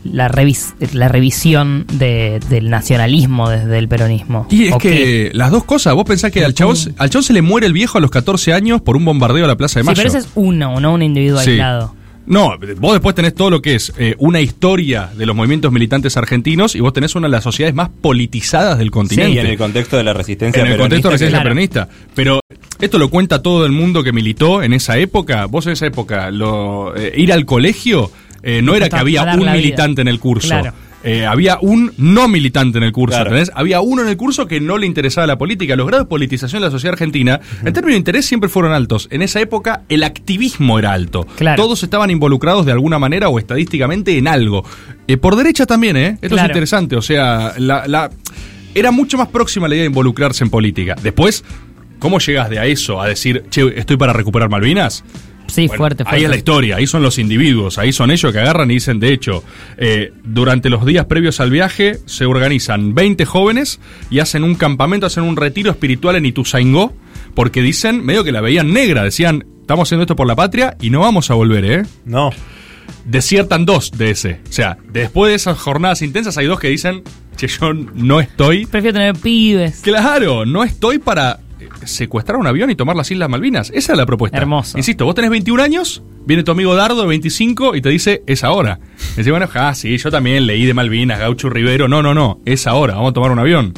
la, 0.03 0.29
revis- 0.29 0.75
la 0.93 1.07
revisión 1.07 1.85
de- 1.93 2.39
del 2.49 2.69
nacionalismo 2.69 3.49
desde 3.49 3.79
el 3.79 3.87
peronismo. 3.87 4.45
Y 4.51 4.67
es 4.67 4.73
¿O 4.73 4.77
que 4.77 4.89
qué? 4.89 5.31
las 5.33 5.49
dos 5.49 5.63
cosas, 5.63 5.95
vos 5.95 6.03
pensás 6.05 6.31
que 6.31 6.45
al 6.45 6.53
chabón, 6.53 6.75
al 6.97 7.09
chabón 7.09 7.23
se 7.23 7.33
le 7.33 7.41
muere 7.41 7.65
el 7.65 7.73
viejo 7.73 7.97
a 7.97 8.01
los 8.01 8.11
14 8.11 8.53
años 8.53 8.81
por 8.81 8.97
un 8.97 9.05
bombardeo 9.05 9.45
a 9.45 9.47
la 9.47 9.55
Plaza 9.57 9.79
de 9.79 9.83
Sí, 9.83 9.87
Mayo. 9.87 9.97
pero 9.97 10.09
ese 10.09 10.17
es 10.19 10.29
uno, 10.35 10.79
no 10.79 10.93
un 10.93 11.01
individuo 11.01 11.39
Sí. 11.39 11.51
aislado. 11.51 11.95
No, 12.31 12.57
vos 12.77 12.93
después 12.93 13.13
tenés 13.13 13.35
todo 13.35 13.49
lo 13.49 13.61
que 13.61 13.75
es 13.75 13.91
eh, 13.97 14.15
una 14.17 14.39
historia 14.39 15.09
de 15.13 15.25
los 15.25 15.35
movimientos 15.35 15.69
militantes 15.69 16.15
argentinos 16.15 16.75
y 16.75 16.79
vos 16.79 16.93
tenés 16.93 17.13
una 17.15 17.27
de 17.27 17.31
las 17.33 17.43
sociedades 17.43 17.75
más 17.75 17.89
politizadas 17.89 18.77
del 18.77 18.89
continente. 18.89 19.33
Sí, 19.33 19.39
en 19.39 19.47
el 19.47 19.57
contexto 19.57 19.97
de 19.97 20.05
la 20.05 20.13
resistencia 20.13 20.61
en 20.63 20.71
el 20.71 20.77
contexto 20.77 21.09
de 21.09 21.15
la 21.15 21.19
peronista, 21.19 21.27
resistencia 21.27 21.39
Claro. 21.39 21.43
peronista. 21.43 21.89
Pero 22.15 22.39
esto 22.79 22.97
lo 22.99 23.09
cuenta 23.09 23.41
todo 23.41 23.65
el 23.65 23.73
mundo 23.73 24.01
que 24.01 24.13
militó 24.13 24.63
en 24.63 24.71
esa 24.71 24.97
época. 24.97 25.45
Vos 25.47 25.65
en 25.65 25.73
esa 25.73 25.87
época, 25.87 26.31
lo, 26.31 26.95
eh, 26.95 27.11
ir 27.17 27.33
al 27.33 27.45
colegio 27.45 28.09
eh, 28.43 28.61
no 28.61 28.75
era 28.75 28.87
que 28.87 28.95
había 28.95 29.23
un 29.35 29.51
militante 29.51 29.99
en 30.01 30.07
el 30.07 30.19
curso. 30.21 30.47
Claro. 30.47 30.73
Eh, 31.03 31.25
había 31.25 31.57
un 31.61 31.91
no 31.97 32.27
militante 32.27 32.77
en 32.77 32.83
el 32.83 32.91
curso, 32.91 33.15
Claro. 33.15 33.31
¿entendés? 33.31 33.51
Había 33.55 33.81
uno 33.81 34.03
en 34.03 34.07
el 34.07 34.17
curso 34.17 34.45
que 34.45 34.59
no 34.61 34.77
le 34.77 34.85
interesaba 34.85 35.25
la 35.25 35.37
política. 35.37 35.75
Los 35.75 35.87
grados 35.87 36.05
de 36.05 36.09
politización 36.09 36.61
de 36.61 36.67
la 36.67 36.71
sociedad 36.71 36.93
argentina, 36.93 37.39
en 37.65 37.73
términos 37.73 37.93
de 37.93 37.97
interés, 37.97 38.25
siempre 38.27 38.49
fueron 38.49 38.71
altos. 38.71 39.07
En 39.11 39.21
esa 39.23 39.41
época, 39.41 39.81
el 39.89 40.03
activismo 40.03 40.77
era 40.77 40.93
alto. 40.93 41.25
Claro. 41.37 41.61
Todos 41.61 41.81
estaban 41.81 42.11
involucrados 42.11 42.65
de 42.67 42.71
alguna 42.71 42.99
manera 42.99 43.29
o 43.29 43.39
estadísticamente 43.39 44.15
en 44.17 44.27
algo. 44.27 44.63
Eh, 45.07 45.17
por 45.17 45.35
derecha 45.35 45.65
también, 45.65 45.97
¿eh? 45.97 46.17
Esto 46.21 46.35
es 46.35 46.43
interesante. 46.43 46.95
O 46.95 47.01
sea, 47.01 47.53
la, 47.57 47.87
la- 47.87 48.11
era 48.75 48.91
mucho 48.91 49.17
más 49.17 49.27
próxima 49.29 49.67
la 49.67 49.73
idea 49.75 49.83
de 49.83 49.87
involucrarse 49.87 50.43
en 50.43 50.49
política. 50.51 50.95
Después, 51.01 51.43
¿cómo 51.99 52.19
llegas 52.19 52.49
de 52.49 52.59
a 52.59 52.65
eso 52.67 53.01
a 53.01 53.07
decir, 53.07 53.43
che, 53.49 53.63
estoy 53.77 53.97
para 53.97 54.13
recuperar 54.13 54.49
Malvinas? 54.49 55.03
Sí, 55.51 55.67
Bueno, 55.67 55.77
fuerte, 55.77 56.03
fuerte. 56.03 56.17
Ahí 56.17 56.23
es 56.23 56.29
la 56.29 56.37
historia, 56.37 56.77
ahí 56.77 56.87
son 56.87 57.03
los 57.03 57.17
individuos, 57.19 57.77
ahí 57.77 57.91
son 57.91 58.09
ellos 58.11 58.31
que 58.31 58.39
agarran 58.39 58.71
y 58.71 58.75
dicen, 58.75 58.99
de 58.99 59.13
hecho, 59.13 59.43
eh, 59.77 60.13
durante 60.23 60.69
los 60.69 60.85
días 60.85 61.05
previos 61.05 61.39
al 61.39 61.51
viaje 61.51 61.99
se 62.05 62.25
organizan 62.25 62.95
20 62.95 63.25
jóvenes 63.25 63.79
y 64.09 64.19
hacen 64.19 64.43
un 64.43 64.55
campamento, 64.55 65.05
hacen 65.05 65.23
un 65.23 65.35
retiro 65.35 65.71
espiritual 65.71 66.15
en 66.15 66.25
Ituzaingó, 66.25 66.93
porque 67.35 67.61
dicen, 67.61 68.03
medio 68.05 68.23
que 68.23 68.31
la 68.31 68.41
veían 68.41 68.73
negra, 68.73 69.03
decían, 69.03 69.45
estamos 69.61 69.87
haciendo 69.87 70.03
esto 70.03 70.15
por 70.15 70.27
la 70.27 70.35
patria 70.35 70.75
y 70.81 70.89
no 70.89 70.99
vamos 70.99 71.31
a 71.31 71.33
volver, 71.33 71.65
¿eh? 71.65 71.83
No. 72.05 72.31
Desiertan 73.05 73.65
dos 73.65 73.91
de 73.91 74.11
ese. 74.11 74.39
O 74.49 74.51
sea, 74.51 74.77
después 74.91 75.29
de 75.31 75.35
esas 75.35 75.57
jornadas 75.57 76.01
intensas 76.01 76.37
hay 76.37 76.45
dos 76.45 76.59
que 76.59 76.67
dicen, 76.67 77.03
che, 77.35 77.47
yo 77.47 77.73
no 77.73 78.19
estoy 78.19 78.65
Prefiero 78.65 78.97
tener 78.97 79.15
pibes. 79.15 79.81
Claro, 79.81 80.45
no 80.45 80.63
estoy 80.63 80.99
para 80.99 81.39
secuestrar 81.85 82.37
un 82.37 82.47
avión 82.47 82.69
y 82.69 82.75
tomar 82.75 82.95
las 82.95 83.11
Islas 83.11 83.29
Malvinas. 83.29 83.71
Esa 83.73 83.93
es 83.93 83.97
la 83.97 84.05
propuesta. 84.05 84.37
Hermoso. 84.37 84.77
Insisto, 84.77 85.05
vos 85.05 85.15
tenés 85.15 85.31
21 85.31 85.61
años, 85.61 86.03
viene 86.25 86.43
tu 86.43 86.51
amigo 86.51 86.75
Dardo 86.75 87.01
de 87.01 87.07
25 87.07 87.75
y 87.75 87.81
te 87.81 87.89
dice, 87.89 88.23
es 88.27 88.43
ahora. 88.43 88.79
Dice, 89.15 89.31
bueno, 89.31 89.47
ah, 89.53 89.73
sí, 89.75 89.97
yo 89.97 90.11
también 90.11 90.45
leí 90.47 90.65
de 90.65 90.73
Malvinas, 90.73 91.19
Gaucho 91.19 91.49
Rivero. 91.49 91.87
No, 91.87 92.01
no, 92.01 92.13
no, 92.13 92.39
es 92.45 92.67
ahora, 92.67 92.95
vamos 92.95 93.11
a 93.11 93.13
tomar 93.13 93.31
un 93.31 93.39
avión. 93.39 93.73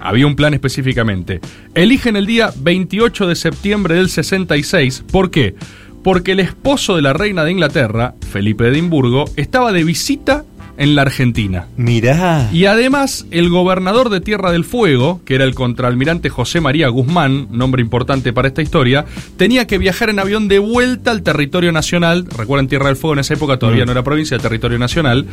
Había 0.00 0.26
un 0.26 0.34
plan 0.34 0.54
específicamente. 0.54 1.40
Eligen 1.74 2.16
el 2.16 2.26
día 2.26 2.52
28 2.56 3.26
de 3.26 3.36
septiembre 3.36 3.96
del 3.96 4.08
66. 4.08 5.04
¿Por 5.10 5.30
qué? 5.30 5.54
Porque 6.02 6.32
el 6.32 6.40
esposo 6.40 6.96
de 6.96 7.02
la 7.02 7.12
reina 7.12 7.44
de 7.44 7.52
Inglaterra, 7.52 8.14
Felipe 8.30 8.64
de 8.64 8.70
Edimburgo, 8.70 9.26
estaba 9.36 9.72
de 9.72 9.84
visita 9.84 10.44
en 10.80 10.94
la 10.96 11.02
Argentina. 11.02 11.66
Mirá. 11.76 12.48
Y 12.52 12.64
además, 12.64 13.26
el 13.30 13.48
gobernador 13.50 14.08
de 14.08 14.20
Tierra 14.20 14.50
del 14.50 14.64
Fuego, 14.64 15.20
que 15.24 15.34
era 15.36 15.44
el 15.44 15.54
contraalmirante 15.54 16.30
José 16.30 16.60
María 16.60 16.88
Guzmán, 16.88 17.48
nombre 17.50 17.82
importante 17.82 18.32
para 18.32 18.48
esta 18.48 18.62
historia, 18.62 19.04
tenía 19.36 19.66
que 19.66 19.78
viajar 19.78 20.08
en 20.10 20.18
avión 20.18 20.48
de 20.48 20.58
vuelta 20.58 21.10
al 21.12 21.22
territorio 21.22 21.70
nacional. 21.70 22.26
Recuerden, 22.36 22.66
Tierra 22.66 22.86
del 22.86 22.96
Fuego 22.96 23.12
en 23.12 23.20
esa 23.20 23.34
época 23.34 23.58
todavía 23.58 23.84
no 23.84 23.92
era 23.92 24.02
provincia, 24.02 24.34
era 24.36 24.42
territorio 24.42 24.78
nacional. 24.78 25.26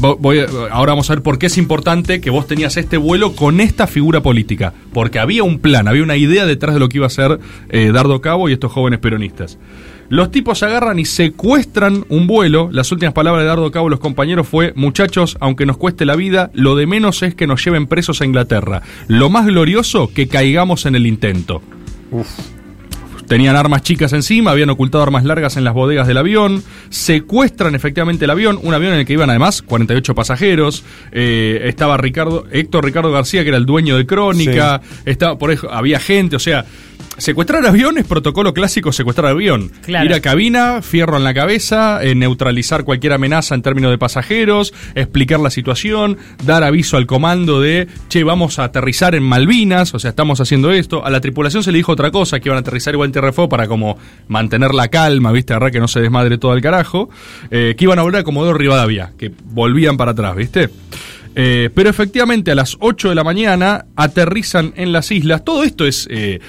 Vo- 0.00 0.16
voy 0.18 0.38
ahora 0.70 0.92
vamos 0.92 1.10
a 1.10 1.14
ver 1.14 1.22
por 1.22 1.38
qué 1.38 1.46
es 1.46 1.58
importante 1.58 2.22
que 2.22 2.30
vos 2.30 2.46
tenías 2.46 2.76
este 2.78 2.96
vuelo 2.96 3.34
con 3.34 3.60
esta 3.60 3.86
figura 3.86 4.22
política. 4.22 4.72
Porque 4.94 5.18
había 5.18 5.42
un 5.42 5.58
plan, 5.58 5.88
había 5.88 6.02
una 6.02 6.16
idea 6.16 6.46
detrás 6.46 6.72
de 6.74 6.80
lo 6.80 6.88
que 6.88 6.96
iba 6.98 7.04
a 7.04 7.08
hacer 7.08 7.38
eh, 7.68 7.90
Dardo 7.92 8.22
Cabo 8.22 8.48
y 8.48 8.54
estos 8.54 8.72
jóvenes 8.72 8.98
peronistas. 9.00 9.58
Los 10.10 10.32
tipos 10.32 10.60
agarran 10.64 10.98
y 10.98 11.04
secuestran 11.04 12.04
un 12.08 12.26
vuelo. 12.26 12.68
Las 12.72 12.90
últimas 12.90 13.14
palabras 13.14 13.44
de 13.44 13.48
Dardo 13.48 13.70
Cabo 13.70 13.86
y 13.86 13.90
los 13.90 14.00
compañeros 14.00 14.48
fue, 14.48 14.72
muchachos, 14.74 15.36
aunque 15.38 15.66
nos 15.66 15.76
cueste 15.76 16.04
la 16.04 16.16
vida, 16.16 16.50
lo 16.52 16.74
de 16.74 16.88
menos 16.88 17.22
es 17.22 17.36
que 17.36 17.46
nos 17.46 17.64
lleven 17.64 17.86
presos 17.86 18.20
a 18.20 18.24
Inglaterra. 18.24 18.82
Lo 19.06 19.30
más 19.30 19.46
glorioso, 19.46 20.10
que 20.12 20.26
caigamos 20.26 20.84
en 20.86 20.96
el 20.96 21.06
intento. 21.06 21.62
Tenían 23.28 23.54
armas 23.54 23.82
chicas 23.82 24.12
encima, 24.12 24.50
habían 24.50 24.70
ocultado 24.70 25.04
armas 25.04 25.24
largas 25.24 25.56
en 25.56 25.62
las 25.62 25.74
bodegas 25.74 26.08
del 26.08 26.18
avión, 26.18 26.64
secuestran 26.88 27.76
efectivamente 27.76 28.24
el 28.24 28.32
avión, 28.32 28.58
un 28.60 28.74
avión 28.74 28.94
en 28.94 28.98
el 28.98 29.06
que 29.06 29.12
iban 29.12 29.30
además 29.30 29.62
48 29.62 30.16
pasajeros, 30.16 30.82
eh, 31.12 31.60
estaba 31.66 31.96
Ricardo, 31.96 32.46
Héctor 32.50 32.84
Ricardo 32.84 33.12
García, 33.12 33.44
que 33.44 33.50
era 33.50 33.58
el 33.58 33.66
dueño 33.66 33.96
de 33.96 34.06
Crónica, 34.06 34.80
estaba 35.04 35.38
por 35.38 35.52
eso, 35.52 35.72
había 35.72 36.00
gente, 36.00 36.34
o 36.34 36.40
sea, 36.40 36.66
secuestrar 37.20 37.64
avión 37.66 37.98
es 37.98 38.06
protocolo 38.06 38.52
clásico 38.54 38.92
secuestrar 38.92 39.30
avión. 39.30 39.70
Claro. 39.82 40.06
Ir 40.06 40.14
a 40.14 40.20
cabina, 40.20 40.82
fierro 40.82 41.16
en 41.16 41.24
la 41.24 41.34
cabeza, 41.34 42.02
eh, 42.02 42.14
neutralizar 42.14 42.84
cualquier 42.84 43.12
amenaza 43.12 43.54
en 43.54 43.62
términos 43.62 43.90
de 43.90 43.98
pasajeros, 43.98 44.74
explicar 44.94 45.40
la 45.40 45.50
situación, 45.50 46.18
dar 46.44 46.64
aviso 46.64 46.96
al 46.96 47.06
comando 47.06 47.60
de, 47.60 47.88
che, 48.08 48.24
vamos 48.24 48.58
a 48.58 48.64
aterrizar 48.64 49.14
en 49.14 49.22
Malvinas, 49.22 49.94
o 49.94 49.98
sea, 49.98 50.10
estamos 50.10 50.40
haciendo 50.40 50.72
esto. 50.72 51.04
A 51.04 51.10
la 51.10 51.20
tripulación 51.20 51.62
se 51.62 51.72
le 51.72 51.78
dijo 51.78 51.92
otra 51.92 52.10
cosa, 52.10 52.40
que 52.40 52.48
iban 52.48 52.56
a 52.56 52.60
aterrizar 52.60 52.94
igual 52.94 53.12
en 53.14 53.32
Fuego 53.32 53.48
para 53.48 53.68
como 53.68 53.98
mantener 54.28 54.74
la 54.74 54.88
calma, 54.88 55.32
viste, 55.32 55.52
agarrar 55.52 55.70
que 55.70 55.80
no 55.80 55.88
se 55.88 56.00
desmadre 56.00 56.38
todo 56.38 56.54
el 56.54 56.62
carajo, 56.62 57.10
eh, 57.50 57.74
que 57.76 57.84
iban 57.84 57.98
a 57.98 58.02
volver 58.02 58.20
a 58.20 58.24
Comodoro 58.24 58.56
Rivadavia, 58.56 59.12
que 59.18 59.30
volvían 59.44 59.96
para 59.96 60.12
atrás, 60.12 60.34
viste. 60.34 60.70
Eh, 61.34 61.70
pero 61.74 61.90
efectivamente 61.90 62.50
a 62.50 62.54
las 62.54 62.76
8 62.80 63.10
de 63.10 63.14
la 63.14 63.22
mañana 63.22 63.86
aterrizan 63.94 64.72
en 64.76 64.92
las 64.92 65.10
islas. 65.10 65.44
Todo 65.44 65.62
esto 65.62 65.86
es... 65.86 66.08
eh, 66.10 66.40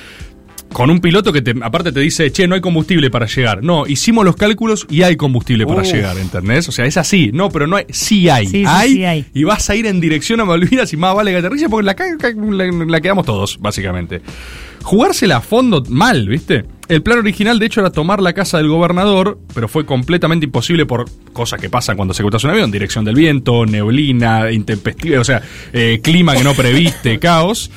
con 0.73 0.89
un 0.89 0.99
piloto 0.99 1.33
que 1.33 1.41
te, 1.41 1.53
aparte 1.61 1.91
te 1.91 1.99
dice, 1.99 2.31
che, 2.31 2.47
no 2.47 2.55
hay 2.55 2.61
combustible 2.61 3.09
para 3.09 3.25
llegar. 3.27 3.63
No, 3.63 3.85
hicimos 3.87 4.25
los 4.25 4.35
cálculos 4.35 4.87
y 4.89 5.03
hay 5.03 5.15
combustible 5.15 5.65
para 5.65 5.81
Uf. 5.81 5.91
llegar, 5.91 6.17
¿entendés? 6.17 6.67
O 6.69 6.71
sea, 6.71 6.85
es 6.85 6.97
así. 6.97 7.31
No, 7.33 7.49
pero 7.49 7.67
no 7.67 7.75
hay. 7.75 7.85
Sí 7.89 8.29
hay. 8.29 8.45
Sí, 8.47 8.59
sí, 8.59 8.65
hay, 8.67 8.93
sí 8.93 9.05
hay. 9.05 9.25
Y 9.33 9.43
vas 9.43 9.69
a 9.69 9.75
ir 9.75 9.85
en 9.85 9.99
dirección 9.99 10.39
a 10.39 10.45
Malvinas 10.45 10.91
y 10.93 10.97
más 10.97 11.15
vale 11.15 11.31
que 11.31 11.37
aterrice 11.37 11.69
porque 11.69 11.85
la, 11.85 11.95
la, 11.95 12.85
la 12.85 13.01
quedamos 13.01 13.25
todos, 13.25 13.57
básicamente. 13.59 14.21
Jugársela 14.83 15.37
a 15.37 15.41
fondo 15.41 15.83
mal, 15.89 16.27
¿viste? 16.27 16.65
El 16.87 17.03
plan 17.03 17.19
original, 17.19 17.59
de 17.59 17.67
hecho, 17.67 17.81
era 17.81 17.91
tomar 17.91 18.21
la 18.21 18.33
casa 18.33 18.57
del 18.57 18.67
gobernador, 18.67 19.39
pero 19.53 19.67
fue 19.67 19.85
completamente 19.85 20.45
imposible 20.45 20.85
por 20.85 21.05
cosas 21.31 21.61
que 21.61 21.69
pasan 21.69 21.95
cuando 21.95 22.13
secuestras 22.13 22.43
un 22.45 22.49
avión: 22.49 22.71
dirección 22.71 23.05
del 23.05 23.15
viento, 23.15 23.65
neblina, 23.65 24.51
intempestiva, 24.51 25.19
o 25.19 25.23
sea, 25.23 25.41
eh, 25.71 25.99
clima 26.03 26.35
que 26.35 26.43
no 26.43 26.53
previste, 26.53 27.19
caos. 27.19 27.69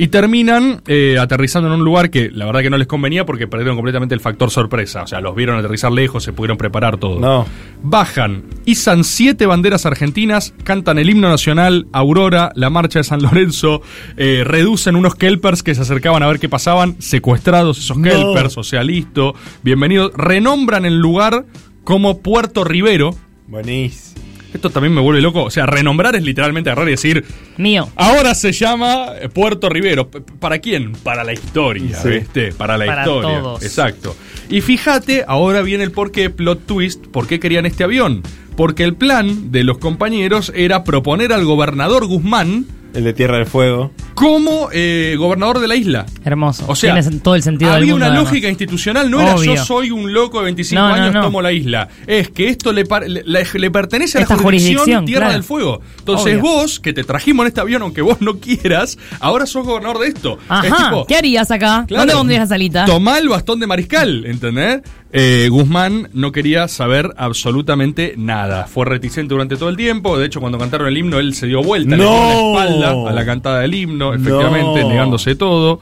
Y 0.00 0.08
terminan 0.08 0.80
eh, 0.86 1.18
aterrizando 1.20 1.68
en 1.68 1.74
un 1.74 1.84
lugar 1.84 2.08
que 2.08 2.30
la 2.30 2.46
verdad 2.46 2.62
que 2.62 2.70
no 2.70 2.78
les 2.78 2.86
convenía 2.86 3.26
porque 3.26 3.46
perdieron 3.46 3.76
completamente 3.76 4.14
el 4.14 4.22
factor 4.22 4.50
sorpresa. 4.50 5.02
O 5.02 5.06
sea, 5.06 5.20
los 5.20 5.36
vieron 5.36 5.58
aterrizar 5.58 5.92
lejos, 5.92 6.24
se 6.24 6.32
pudieron 6.32 6.56
preparar 6.56 6.96
todo. 6.96 7.20
No. 7.20 7.46
Bajan, 7.82 8.44
izan 8.64 9.04
siete 9.04 9.44
banderas 9.44 9.84
argentinas, 9.84 10.54
cantan 10.64 10.98
el 10.98 11.10
himno 11.10 11.28
nacional, 11.28 11.86
Aurora, 11.92 12.50
la 12.54 12.70
marcha 12.70 13.00
de 13.00 13.04
San 13.04 13.20
Lorenzo, 13.20 13.82
eh, 14.16 14.42
reducen 14.42 14.96
unos 14.96 15.16
kelpers 15.16 15.62
que 15.62 15.74
se 15.74 15.82
acercaban 15.82 16.22
a 16.22 16.28
ver 16.28 16.38
qué 16.38 16.48
pasaban, 16.48 16.96
secuestrados 16.98 17.78
esos 17.78 17.98
kelpers, 17.98 18.56
o 18.56 18.64
sea, 18.64 18.82
listo, 18.82 19.34
bienvenidos. 19.62 20.12
Renombran 20.14 20.86
el 20.86 20.98
lugar 20.98 21.44
como 21.84 22.22
Puerto 22.22 22.64
Rivero. 22.64 23.14
Buenísimo. 23.48 24.29
Esto 24.52 24.70
también 24.70 24.92
me 24.94 25.00
vuelve 25.00 25.20
loco. 25.20 25.44
O 25.44 25.50
sea, 25.50 25.66
renombrar 25.66 26.16
es 26.16 26.22
literalmente 26.22 26.70
agarrar 26.70 26.88
y 26.88 26.92
decir, 26.92 27.24
Mío. 27.56 27.88
Ahora 27.96 28.34
se 28.34 28.52
llama 28.52 29.06
Puerto 29.32 29.68
Rivero. 29.68 30.10
¿Para 30.10 30.58
quién? 30.58 30.92
Para 30.92 31.22
la 31.24 31.32
historia, 31.32 31.96
Sí. 32.00 32.08
¿viste? 32.08 32.52
Para 32.52 32.76
la 32.78 32.86
Para 32.86 33.02
historia. 33.02 33.38
todos. 33.40 33.62
Exacto. 33.62 34.16
Y 34.48 34.60
fíjate, 34.62 35.24
ahora 35.28 35.62
viene 35.62 35.84
el 35.84 35.92
porqué, 35.92 36.30
plot 36.30 36.66
twist, 36.66 37.06
¿por 37.06 37.26
qué 37.28 37.38
querían 37.38 37.66
este 37.66 37.84
avión? 37.84 38.22
Porque 38.56 38.82
el 38.82 38.94
plan 38.96 39.52
de 39.52 39.62
los 39.64 39.78
compañeros 39.78 40.52
era 40.56 40.82
proponer 40.84 41.32
al 41.32 41.44
gobernador 41.44 42.06
Guzmán 42.06 42.66
El 42.94 43.04
de 43.04 43.12
Tierra 43.12 43.36
del 43.36 43.46
Fuego. 43.46 43.92
como 44.14 44.68
eh, 44.72 45.14
gobernador 45.18 45.60
de 45.60 45.68
la 45.68 45.76
isla. 45.76 46.06
Hermoso. 46.24 46.64
O 46.68 46.74
sea, 46.74 46.94
Tiene 47.00 47.18
todo 47.20 47.34
el 47.34 47.42
sentido 47.42 47.70
del 47.70 47.82
había 47.82 47.92
mundo, 47.92 48.06
una 48.06 48.14
además. 48.14 48.30
lógica 48.30 48.48
institucional, 48.48 49.10
no 49.10 49.20
era 49.20 49.36
yo 49.36 49.56
soy 49.64 49.90
un 49.90 50.12
loco 50.12 50.38
de 50.38 50.44
25 50.46 50.80
No, 50.82 50.88
no, 50.88 50.94
años, 50.94 51.14
no. 51.14 51.20
tomo 51.22 51.40
la 51.40 51.52
isla. 51.52 51.88
Es 52.06 52.30
que 52.30 52.48
esto 52.48 52.72
le, 52.72 52.84
par- 52.84 53.08
le, 53.08 53.22
le- 53.24 53.46
le 53.52 53.70
pertenece 53.70 54.18
a 54.18 54.20
la 54.20 54.22
Esta 54.24 54.36
jurisdicción, 54.36 54.78
jurisdicción, 54.80 55.04
Tierra 55.06 55.20
claro. 55.26 55.32
del 55.34 55.42
Fuego. 55.44 55.80
Entonces 56.00 56.34
Obvio. 56.34 56.42
vos, 56.42 56.80
que 56.80 56.92
te 56.92 57.04
trajimos 57.04 57.44
en 57.44 57.48
este 57.48 57.60
avión, 57.60 57.82
aunque 57.82 58.02
vos 58.02 58.20
no 58.20 58.38
quieras, 58.38 58.98
ahora 59.20 59.46
sos 59.46 59.64
gobernador 59.66 60.00
de 60.00 60.08
esto. 60.08 60.38
Ajá. 60.48 60.66
Es 60.66 60.76
tipo, 60.76 61.06
¿Qué 61.06 61.16
harías 61.16 61.50
acá? 61.50 61.84
Claro. 61.86 62.02
¿Dónde 62.02 62.14
pondrías 62.14 62.40
la 62.42 62.46
salita? 62.46 62.84
Tomá 62.86 63.18
el 63.18 63.28
bastón 63.28 63.60
de 63.60 63.66
mariscal, 63.66 64.24
¿entendés? 64.26 64.80
Eh, 65.12 65.48
Guzmán 65.50 66.08
no 66.12 66.30
quería 66.30 66.68
saber 66.68 67.10
absolutamente 67.16 68.14
nada. 68.16 68.66
Fue 68.66 68.84
reticente 68.86 69.34
durante 69.34 69.56
todo 69.56 69.68
el 69.68 69.76
tiempo. 69.76 70.16
De 70.18 70.26
hecho, 70.26 70.40
cuando 70.40 70.56
cantaron 70.58 70.86
el 70.86 70.96
himno, 70.96 71.18
él 71.18 71.34
se 71.34 71.46
dio 71.46 71.62
vuelta, 71.62 71.96
le 71.96 72.02
dio 72.04 72.12
No. 72.12 72.52
la 72.54 72.64
espalda 72.88 73.10
a 73.10 73.12
la 73.12 73.26
cantada 73.26 73.60
del 73.60 73.74
himno, 73.74 74.14
efectivamente, 74.14 74.84
negándose 74.84 75.34
todo. 75.34 75.78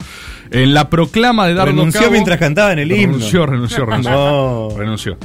En 0.51 0.73
la 0.73 0.89
proclama 0.89 1.47
de 1.47 1.53
Dardo 1.53 1.71
Renunció 1.71 2.01
Cabo- 2.01 2.11
mientras 2.13 2.39
cantaban 2.39 2.79
el 2.79 2.91
himno. 2.91 3.13
Renunció, 3.17 3.45
renunció, 3.45 3.85
renunció. 3.85 4.69
Renunció. 4.77 5.17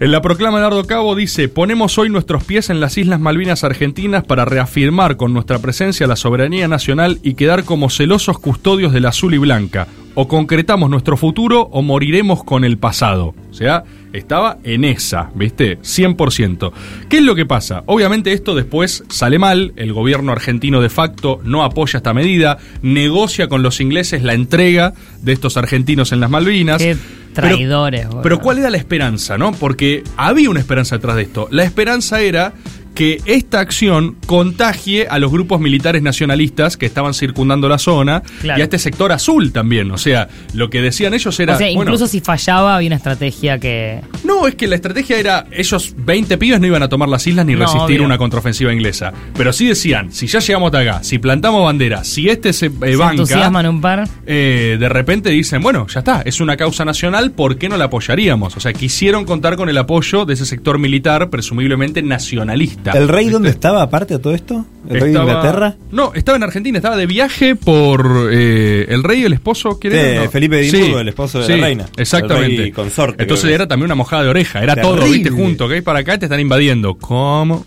En 0.00 0.10
la 0.10 0.20
proclama 0.20 0.58
de 0.58 0.62
Dardo 0.64 0.84
Cabo 0.86 1.14
dice, 1.14 1.48
ponemos 1.48 1.98
hoy 1.98 2.08
nuestros 2.08 2.42
pies 2.44 2.68
en 2.68 2.80
las 2.80 2.98
Islas 2.98 3.20
Malvinas 3.20 3.62
Argentinas 3.62 4.24
para 4.24 4.44
reafirmar 4.44 5.16
con 5.16 5.32
nuestra 5.32 5.60
presencia 5.60 6.06
la 6.08 6.16
soberanía 6.16 6.66
nacional 6.66 7.20
y 7.22 7.34
quedar 7.34 7.64
como 7.64 7.90
celosos 7.90 8.38
custodios 8.40 8.92
del 8.92 9.06
azul 9.06 9.34
y 9.34 9.38
blanca. 9.38 9.86
O 10.16 10.28
concretamos 10.28 10.88
nuestro 10.90 11.16
futuro 11.16 11.62
o 11.72 11.82
moriremos 11.82 12.44
con 12.44 12.64
el 12.64 12.78
pasado. 12.78 13.34
O 13.50 13.54
sea, 13.54 13.82
estaba 14.12 14.58
en 14.62 14.84
esa, 14.84 15.30
¿viste? 15.34 15.78
100%. 15.80 16.72
¿Qué 17.08 17.16
es 17.18 17.22
lo 17.24 17.34
que 17.34 17.46
pasa? 17.46 17.82
Obviamente 17.86 18.32
esto 18.32 18.54
después 18.54 19.02
sale 19.08 19.40
mal, 19.40 19.72
el 19.74 19.92
gobierno 19.92 20.30
argentino 20.30 20.80
de 20.80 20.88
facto 20.88 21.40
no 21.42 21.64
apoya 21.64 21.96
esta 21.96 22.14
medida, 22.14 22.58
negocia 22.82 23.48
con 23.48 23.62
los 23.64 23.80
ingleses 23.80 24.22
la 24.22 24.34
entrega 24.34 24.94
de 25.22 25.32
estos 25.32 25.56
argentinos 25.56 26.12
en 26.12 26.20
las 26.20 26.30
Malvinas. 26.30 26.78
Qué 26.80 26.96
Pero- 27.34 27.48
traidores, 27.48 28.06
boludo. 28.06 28.22
pero 28.22 28.38
¿cuál 28.38 28.58
era 28.58 28.70
la 28.70 28.76
esperanza, 28.76 29.36
no? 29.36 29.50
Porque 29.50 30.04
había 30.16 30.48
una 30.48 30.60
esperanza 30.60 30.94
detrás 30.96 31.16
de 31.16 31.22
esto. 31.22 31.48
La 31.50 31.64
esperanza 31.64 32.20
era 32.22 32.52
que 32.94 33.20
esta 33.26 33.60
acción 33.60 34.16
contagie 34.26 35.06
a 35.08 35.18
los 35.18 35.30
grupos 35.32 35.60
militares 35.60 36.02
nacionalistas 36.02 36.76
que 36.76 36.86
estaban 36.86 37.14
circundando 37.14 37.68
la 37.68 37.78
zona 37.78 38.22
Claro. 38.40 38.58
y 38.58 38.62
a 38.62 38.64
este 38.64 38.78
sector 38.78 39.12
azul 39.12 39.52
también. 39.52 39.90
O 39.90 39.98
sea, 39.98 40.28
lo 40.52 40.70
que 40.70 40.80
decían 40.80 41.14
ellos 41.14 41.38
era. 41.40 41.54
O 41.54 41.58
sea, 41.58 41.66
bueno, 41.68 41.82
incluso 41.82 42.06
si 42.06 42.20
fallaba, 42.20 42.76
había 42.76 42.86
una 42.88 42.96
estrategia 42.96 43.58
que. 43.58 44.00
no, 44.24 44.46
es 44.46 44.54
que 44.54 44.66
la 44.66 44.76
estrategia 44.76 45.18
era, 45.18 45.46
ellos 45.52 45.94
20 45.96 46.38
pibes 46.38 46.60
no 46.60 46.66
iban 46.66 46.82
a 46.82 46.88
tomar 46.88 47.08
las 47.08 47.26
islas 47.26 47.44
ni 47.46 47.54
No, 47.54 47.60
resistir 47.60 47.96
obvio. 47.96 48.04
una 48.04 48.18
contraofensiva 48.18 48.72
inglesa. 48.72 49.12
Pero 49.36 49.52
sí 49.52 49.66
decían, 49.66 50.12
si 50.12 50.26
ya 50.26 50.38
llegamos 50.38 50.68
hasta 50.68 50.78
acá, 50.80 51.02
si 51.04 51.18
plantamos 51.18 51.64
bandera, 51.64 52.04
si 52.04 52.28
este 52.28 52.52
se 52.52 52.66
eh, 52.66 52.70
se 52.80 52.96
banca, 52.96 53.12
entusiasman 53.12 53.66
un 53.66 53.80
par. 53.80 54.08
eh, 54.26 54.76
de 54.78 54.88
repente 54.88 55.30
dicen, 55.30 55.62
bueno, 55.62 55.86
ya 55.88 56.00
está, 56.00 56.22
es 56.22 56.40
una 56.40 56.56
causa 56.56 56.84
nacional, 56.84 57.32
¿por 57.32 57.58
qué 57.58 57.68
no 57.68 57.76
la 57.76 57.86
apoyaríamos? 57.86 58.56
O 58.56 58.60
sea, 58.60 58.72
quisieron 58.72 59.24
contar 59.24 59.56
con 59.56 59.68
el 59.68 59.78
apoyo 59.78 60.24
de 60.24 60.34
ese 60.34 60.46
sector 60.46 60.78
militar, 60.78 61.30
presumiblemente 61.30 62.02
nacionalista. 62.02 62.83
¿El 62.92 63.08
rey 63.08 63.24
¿Viste? 63.24 63.32
dónde 63.32 63.48
estaba 63.50 63.82
aparte 63.82 64.14
de 64.14 64.20
todo 64.20 64.34
esto? 64.34 64.64
¿El 64.88 65.00
rey 65.00 65.12
de 65.12 65.18
Inglaterra? 65.18 65.74
No, 65.90 66.12
estaba 66.14 66.36
en 66.36 66.42
Argentina, 66.42 66.76
estaba 66.78 66.96
de 66.96 67.06
viaje 67.06 67.56
por 67.56 68.28
eh, 68.30 68.86
el 68.88 69.02
rey 69.02 69.22
y 69.22 69.24
el 69.24 69.32
esposo. 69.32 69.78
¿quién 69.80 69.92
Sí, 69.94 69.98
era? 69.98 70.24
No. 70.24 70.30
Felipe 70.30 70.56
de 70.56 70.68
Edimburgo, 70.68 70.98
el 71.00 71.08
esposo 71.08 71.40
de 71.40 71.48
la 71.56 71.64
reina. 71.66 71.86
Exactamente. 71.96 72.52
El 72.56 72.58
rey 72.62 72.72
consorte, 72.72 73.22
Entonces 73.22 73.50
era 73.50 73.66
también 73.66 73.86
una 73.86 73.94
mojada 73.94 74.22
de 74.24 74.28
oreja, 74.28 74.62
era 74.62 74.76
todo, 74.76 74.96
Terrible. 74.96 75.16
viste, 75.18 75.30
junto, 75.30 75.68
que 75.68 75.74
hay 75.76 75.80
para 75.80 76.00
acá 76.00 76.18
te 76.18 76.26
están 76.26 76.40
invadiendo. 76.40 76.94
¿Cómo? 76.96 77.64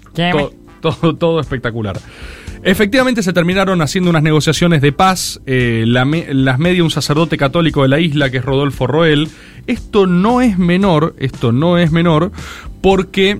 Todo, 0.81 1.15
todo 1.15 1.39
espectacular. 1.39 1.97
Efectivamente 2.63 3.23
se 3.23 3.33
terminaron 3.33 3.81
haciendo 3.81 4.09
unas 4.09 4.23
negociaciones 4.23 4.81
de 4.81 4.91
paz, 4.91 5.39
eh, 5.45 5.83
la 5.87 6.05
me- 6.05 6.33
las 6.33 6.59
media 6.59 6.83
un 6.83 6.89
sacerdote 6.91 7.37
católico 7.37 7.83
de 7.83 7.87
la 7.87 7.99
isla 7.99 8.29
que 8.29 8.37
es 8.37 8.45
Rodolfo 8.45 8.87
Roel. 8.87 9.29
Esto 9.67 10.05
no 10.07 10.41
es 10.41 10.57
menor, 10.57 11.15
esto 11.19 11.51
no 11.51 11.77
es 11.77 11.91
menor, 11.91 12.31
porque 12.81 13.39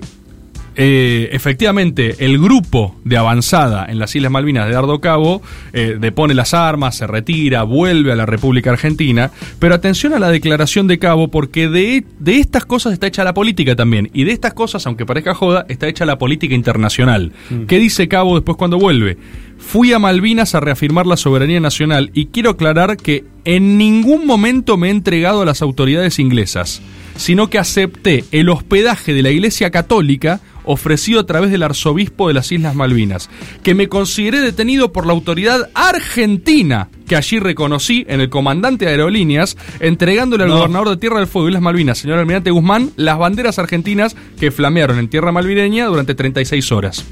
eh, 0.77 1.29
efectivamente 1.31 2.15
el 2.19 2.37
grupo 2.37 2.95
de 3.03 3.17
avanzada 3.17 3.87
en 3.89 3.97
las 3.97 4.15
Islas 4.15 4.31
Malvinas 4.31 4.67
de 4.67 4.73
Dardo 4.73 5.01
Cabo 5.01 5.41
eh, 5.73 5.97
depone 5.99 6.35
las 6.35 6.53
armas, 6.53 6.95
se 6.95 7.07
retira, 7.07 7.63
vuelve 7.63 8.11
a 8.11 8.15
la 8.15 8.27
República 8.27 8.69
Argentina, 8.69 9.31
pero 9.57 9.73
atención 9.73 10.13
a 10.13 10.19
la 10.19 10.29
declaración 10.29 10.85
de 10.85 10.99
Cabo 10.99 11.29
porque 11.29 11.67
de, 11.67 12.05
de 12.19 12.35
estas 12.37 12.65
cosas 12.65 12.93
está 12.93 13.07
hecha 13.07 13.23
la 13.23 13.33
política 13.33 13.75
también, 13.75 14.11
y 14.13 14.23
de 14.23 14.31
estas 14.31 14.53
cosas, 14.53 14.85
aunque 14.85 15.05
parezca 15.05 15.33
joda, 15.33 15.65
está 15.67 15.87
hecha 15.87 16.05
la 16.05 16.19
política 16.19 16.53
internacional. 16.53 17.31
¿Qué 17.67 17.79
dice 17.79 18.07
Cabo 18.07 18.35
después 18.35 18.57
cuando 18.57 18.77
vuelve? 18.77 19.17
Fui 19.57 19.91
a 19.93 19.99
Malvinas 19.99 20.53
a 20.53 20.59
reafirmar 20.59 21.07
la 21.07 21.17
soberanía 21.17 21.59
nacional 21.59 22.11
y 22.13 22.27
quiero 22.27 22.51
aclarar 22.51 22.97
que 22.97 23.25
en 23.45 23.79
ningún 23.79 24.27
momento 24.27 24.77
me 24.77 24.89
he 24.89 24.91
entregado 24.91 25.41
a 25.41 25.45
las 25.45 25.63
autoridades 25.63 26.19
inglesas, 26.19 26.81
sino 27.15 27.49
que 27.49 27.57
acepté 27.57 28.25
el 28.31 28.49
hospedaje 28.49 29.13
de 29.13 29.23
la 29.23 29.31
Iglesia 29.31 29.71
Católica 29.71 30.39
ofrecido 30.67 31.19
a 31.19 31.25
través 31.25 31.49
del 31.49 31.63
arzobispo 31.63 32.27
de 32.27 32.35
las 32.35 32.51
Islas 32.51 32.75
Malvinas, 32.75 33.29
que 33.63 33.73
me 33.73 33.87
consideré 33.87 34.41
detenido 34.41 34.91
por 34.91 35.07
la 35.07 35.13
autoridad 35.13 35.69
argentina, 35.73 36.89
que 37.07 37.15
allí 37.15 37.39
reconocí 37.39 38.05
en 38.07 38.21
el 38.21 38.29
comandante 38.29 38.85
de 38.85 38.91
aerolíneas, 38.91 39.57
entregándole 39.79 40.43
al 40.43 40.51
gobernador 40.51 40.89
de 40.89 40.97
Tierra 40.97 41.19
del 41.19 41.27
Fuego 41.27 41.47
y 41.47 41.51
Islas 41.51 41.63
Malvinas, 41.63 41.97
señor 41.97 42.19
Almirante 42.19 42.51
Guzmán, 42.51 42.91
las 42.95 43.17
banderas 43.17 43.57
argentinas 43.57 44.15
que 44.39 44.51
flamearon 44.51 44.99
en 44.99 45.07
tierra 45.07 45.31
malvineña 45.31 45.85
durante 45.85 46.13
36 46.13 46.71
horas. 46.71 47.05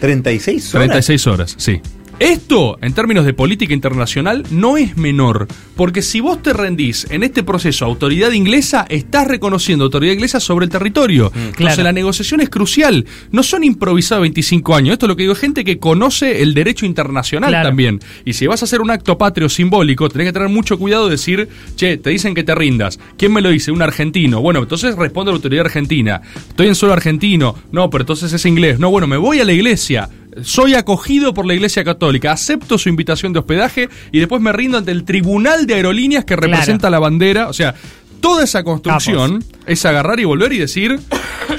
36 0.00 0.74
horas. 0.74 0.88
36 0.88 1.26
horas, 1.26 1.54
sí. 1.58 1.80
Esto, 2.22 2.78
en 2.80 2.94
términos 2.94 3.24
de 3.26 3.34
política 3.34 3.74
internacional, 3.74 4.44
no 4.52 4.76
es 4.76 4.96
menor, 4.96 5.48
porque 5.74 6.02
si 6.02 6.20
vos 6.20 6.40
te 6.40 6.52
rendís 6.52 7.04
en 7.10 7.24
este 7.24 7.42
proceso 7.42 7.84
a 7.84 7.88
autoridad 7.88 8.30
inglesa, 8.30 8.86
estás 8.88 9.26
reconociendo 9.26 9.86
autoridad 9.86 10.12
inglesa 10.12 10.38
sobre 10.38 10.66
el 10.66 10.70
territorio. 10.70 11.32
Entonces 11.34 11.56
claro. 11.56 11.82
la 11.82 11.90
negociación 11.90 12.40
es 12.40 12.48
crucial. 12.48 13.06
No 13.32 13.42
son 13.42 13.64
improvisados 13.64 14.22
25 14.22 14.76
años. 14.76 14.92
Esto 14.92 15.06
es 15.06 15.08
lo 15.08 15.16
que 15.16 15.24
digo, 15.24 15.34
gente 15.34 15.64
que 15.64 15.80
conoce 15.80 16.42
el 16.42 16.54
derecho 16.54 16.86
internacional 16.86 17.50
Claro. 17.50 17.70
también. 17.70 17.98
Y 18.24 18.34
si 18.34 18.46
vas 18.46 18.62
a 18.62 18.66
hacer 18.66 18.82
un 18.82 18.92
acto 18.92 19.18
patrio 19.18 19.48
simbólico, 19.48 20.08
tenés 20.08 20.28
que 20.28 20.32
tener 20.32 20.48
mucho 20.48 20.78
cuidado 20.78 21.06
de 21.06 21.10
decir, 21.10 21.48
che, 21.74 21.96
te 21.96 22.10
dicen 22.10 22.36
que 22.36 22.44
te 22.44 22.54
rindas. 22.54 23.00
¿Quién 23.18 23.32
me 23.32 23.40
lo 23.40 23.48
dice? 23.48 23.72
Un 23.72 23.82
argentino. 23.82 24.40
Bueno, 24.40 24.60
entonces 24.60 24.94
responde 24.94 25.30
a 25.30 25.32
la 25.32 25.38
autoridad 25.38 25.64
argentina. 25.66 26.22
Estoy 26.36 26.68
en 26.68 26.76
suelo 26.76 26.92
argentino. 26.92 27.56
No, 27.72 27.90
pero 27.90 28.02
entonces 28.02 28.32
es 28.32 28.46
inglés. 28.46 28.78
No, 28.78 28.90
bueno, 28.92 29.08
me 29.08 29.16
voy 29.16 29.40
a 29.40 29.44
la 29.44 29.52
iglesia. 29.52 30.08
Soy 30.42 30.74
acogido 30.74 31.34
por 31.34 31.46
la 31.46 31.54
Iglesia 31.54 31.84
Católica, 31.84 32.32
acepto 32.32 32.78
su 32.78 32.88
invitación 32.88 33.32
de 33.32 33.40
hospedaje 33.40 33.88
y 34.10 34.18
después 34.18 34.40
me 34.40 34.52
rindo 34.52 34.78
ante 34.78 34.90
el 34.90 35.04
Tribunal 35.04 35.66
de 35.66 35.74
Aerolíneas 35.74 36.24
que 36.24 36.36
representa 36.36 36.88
la 36.88 36.98
bandera. 36.98 37.48
O 37.48 37.52
sea, 37.52 37.74
toda 38.22 38.44
esa 38.44 38.62
construcción 38.64 39.44
es 39.66 39.84
agarrar 39.84 40.18
y 40.20 40.24
volver 40.24 40.52
y 40.54 40.58
decir, 40.58 40.98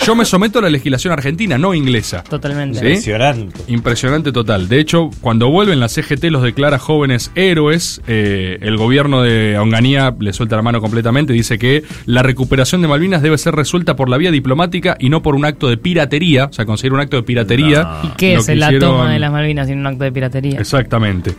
yo 0.06 0.16
me 0.16 0.26
someto 0.26 0.60
a 0.60 0.62
la 0.64 0.70
legislación 0.70 1.14
argentina, 1.14 1.58
no 1.60 1.74
inglesa. 1.76 2.24
Totalmente. 2.24 2.80
Sí. 2.80 2.86
Impresionante. 2.88 3.60
Impresionante 3.68 4.32
total. 4.32 4.68
De 4.68 4.80
hecho, 4.80 5.10
cuando 5.22 5.50
vuelven 5.50 5.80
la 5.80 5.88
CGT 5.90 6.26
los 6.32 6.42
declara 6.42 6.80
jóvenes 6.80 7.32
héroes. 7.36 8.02
eh, 8.08 8.58
el 8.62 8.78
gobierno 8.78 9.22
de 9.22 9.58
Onganía 9.60 10.16
le 10.20 10.34
suelta 10.34 10.56
la 10.56 10.62
mano 10.62 10.82
completamente. 10.82 11.34
Dice 11.34 11.60
que 11.60 11.84
la 12.06 12.24
recuperación 12.24 12.82
de 12.82 12.88
Malvinas 12.88 13.22
debe 13.22 13.38
ser 13.38 13.54
resuelta 13.56 13.96
por 13.96 14.10
la 14.10 14.18
vía 14.18 14.32
diplomática 14.32 14.96
y 15.00 15.10
no 15.10 15.22
por 15.22 15.36
un 15.36 15.46
acto 15.46 15.68
de 15.70 15.78
piratería. 15.78 16.46
O 16.46 16.54
sea, 16.54 16.66
conseguir 16.66 16.94
un 16.94 17.00
acto 17.02 17.18
de 17.18 17.24
piratería. 17.24 18.00
¿Y 18.04 18.08
qué 18.18 18.36
es 18.36 18.48
la 18.48 18.68
hicieron- 18.72 18.80
toma 18.98 19.12
de 19.12 19.20
las 19.20 19.32
Malvinas 19.32 19.68
sin 19.68 19.80
un 19.80 19.88
acto 19.88 20.04
de 20.06 20.12
piratería? 20.12 20.60
Exactamente. 20.60 21.36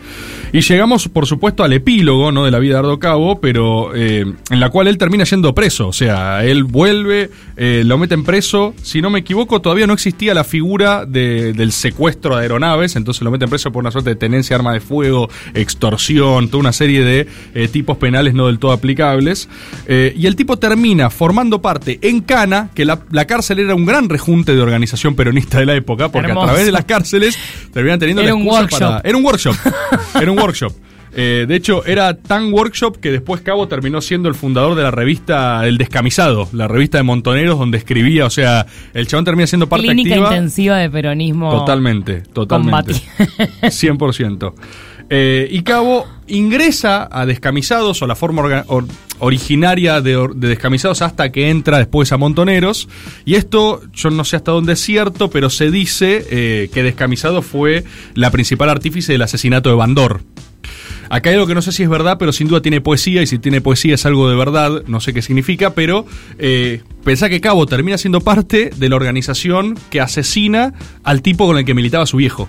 Y 0.52 0.60
llegamos, 0.60 1.08
por 1.08 1.26
supuesto, 1.26 1.64
al 1.64 1.72
epílogo 1.72 2.30
¿no? 2.32 2.44
de 2.44 2.50
la 2.50 2.58
vida 2.58 2.74
de 2.74 2.78
Ardo 2.80 2.98
Cabo, 2.98 3.40
pero 3.40 3.94
eh, 3.94 4.24
en 4.50 4.60
la 4.60 4.70
cual 4.70 4.88
él 4.88 4.98
termina 4.98 5.13
yendo 5.22 5.54
preso. 5.54 5.86
O 5.88 5.92
sea, 5.92 6.44
él 6.44 6.64
vuelve, 6.64 7.30
eh, 7.56 7.82
lo 7.86 7.96
meten 7.98 8.24
preso. 8.24 8.74
Si 8.82 9.00
no 9.00 9.10
me 9.10 9.20
equivoco, 9.20 9.60
todavía 9.60 9.86
no 9.86 9.92
existía 9.92 10.34
la 10.34 10.42
figura 10.42 11.06
de- 11.06 11.52
del 11.52 11.70
secuestro 11.70 12.34
de 12.36 12.42
aeronaves, 12.42 12.96
entonces 12.96 13.22
lo 13.22 13.30
meten 13.30 13.48
preso 13.48 13.70
por 13.70 13.82
una 13.82 13.90
suerte 13.92 14.10
de 14.10 14.16
tenencia 14.16 14.56
de 14.56 14.60
arma 14.60 14.72
de 14.72 14.80
fuego, 14.80 15.28
extorsión, 15.54 16.48
toda 16.48 16.60
una 16.60 16.72
serie 16.72 17.04
de 17.04 17.26
eh, 17.54 17.68
tipos 17.68 17.96
penales 17.98 18.34
no 18.34 18.46
del 18.46 18.58
todo 18.58 18.72
aplicables. 18.72 19.48
Eh, 19.86 20.12
y 20.16 20.26
el 20.26 20.34
tipo 20.36 20.56
termina 20.58 21.10
formando 21.10 21.60
parte 21.62 21.98
en 22.02 22.20
Cana, 22.20 22.70
que 22.74 22.84
la, 22.84 23.00
la 23.12 23.26
cárcel 23.26 23.58
era 23.60 23.74
un 23.74 23.84
gran 23.86 24.08
rejunte 24.08 24.54
de 24.54 24.60
organización 24.62 25.14
peronista 25.14 25.58
de 25.58 25.66
la 25.66 25.74
época, 25.74 26.10
porque 26.10 26.28
Hermoso. 26.28 26.44
a 26.46 26.48
través 26.50 26.66
de 26.66 26.72
las 26.72 26.84
cárceles 26.84 27.38
terminan 27.72 27.98
teniendo 27.98 28.22
Era 28.22 28.30
la 28.30 28.36
un 28.36 28.46
workshop. 28.46 28.78
para- 28.80 29.00
era 29.04 29.16
un 29.18 29.24
workshop. 29.24 29.54
Era 30.20 30.30
un 30.30 30.38
workshop. 30.38 30.72
Eh, 31.16 31.44
de 31.46 31.54
hecho, 31.56 31.84
era 31.86 32.16
tan 32.16 32.52
workshop 32.52 32.98
que 32.98 33.10
después 33.12 33.40
Cabo 33.40 33.68
terminó 33.68 34.00
siendo 34.00 34.28
el 34.28 34.34
fundador 34.34 34.74
de 34.74 34.82
la 34.82 34.90
revista 34.90 35.66
El 35.66 35.78
Descamisado, 35.78 36.48
la 36.52 36.66
revista 36.68 36.98
de 36.98 37.04
Montoneros, 37.04 37.58
donde 37.58 37.78
escribía. 37.78 38.26
O 38.26 38.30
sea, 38.30 38.66
el 38.94 39.06
chabón 39.06 39.24
termina 39.24 39.46
siendo 39.46 39.68
parte 39.68 39.86
Clínica 39.86 40.14
activa. 40.16 40.30
intensiva 40.34 40.76
de 40.78 40.90
peronismo. 40.90 41.50
Totalmente, 41.50 42.20
totalmente. 42.32 42.94
combati- 42.94 43.50
100%. 43.62 44.54
Eh, 45.10 45.48
y 45.50 45.62
Cabo 45.62 46.06
ingresa 46.26 47.08
a 47.12 47.26
Descamisados 47.26 48.00
o 48.00 48.06
la 48.06 48.16
forma 48.16 48.42
orga- 48.42 48.64
or- 48.68 48.86
originaria 49.18 50.00
de, 50.00 50.16
or- 50.16 50.34
de 50.34 50.48
Descamisados 50.48 51.02
hasta 51.02 51.30
que 51.30 51.50
entra 51.50 51.78
después 51.78 52.10
a 52.12 52.16
Montoneros. 52.16 52.88
Y 53.26 53.34
esto, 53.34 53.82
yo 53.92 54.10
no 54.10 54.24
sé 54.24 54.36
hasta 54.36 54.50
dónde 54.52 54.72
es 54.72 54.80
cierto, 54.80 55.28
pero 55.30 55.50
se 55.50 55.70
dice 55.70 56.24
eh, 56.30 56.70
que 56.72 56.82
Descamisados 56.82 57.44
fue 57.44 57.84
la 58.14 58.30
principal 58.30 58.70
artífice 58.70 59.12
del 59.12 59.22
asesinato 59.22 59.68
de 59.68 59.76
Bandor. 59.76 60.22
Acá 61.10 61.30
hay 61.30 61.34
algo 61.34 61.46
que 61.46 61.54
no 61.54 61.62
sé 61.62 61.72
si 61.72 61.82
es 61.82 61.88
verdad, 61.88 62.16
pero 62.18 62.32
sin 62.32 62.48
duda 62.48 62.62
tiene 62.62 62.80
poesía, 62.80 63.22
y 63.22 63.26
si 63.26 63.38
tiene 63.38 63.60
poesía 63.60 63.94
es 63.94 64.06
algo 64.06 64.28
de 64.28 64.36
verdad, 64.36 64.82
no 64.86 65.00
sé 65.00 65.12
qué 65.12 65.22
significa, 65.22 65.74
pero 65.74 66.06
eh, 66.38 66.82
pensá 67.04 67.28
que 67.28 67.40
Cabo 67.40 67.66
termina 67.66 67.98
siendo 67.98 68.20
parte 68.20 68.70
de 68.76 68.88
la 68.88 68.96
organización 68.96 69.78
que 69.90 70.00
asesina 70.00 70.74
al 71.02 71.22
tipo 71.22 71.46
con 71.46 71.58
el 71.58 71.64
que 71.64 71.74
militaba 71.74 72.06
su 72.06 72.16
viejo. 72.16 72.48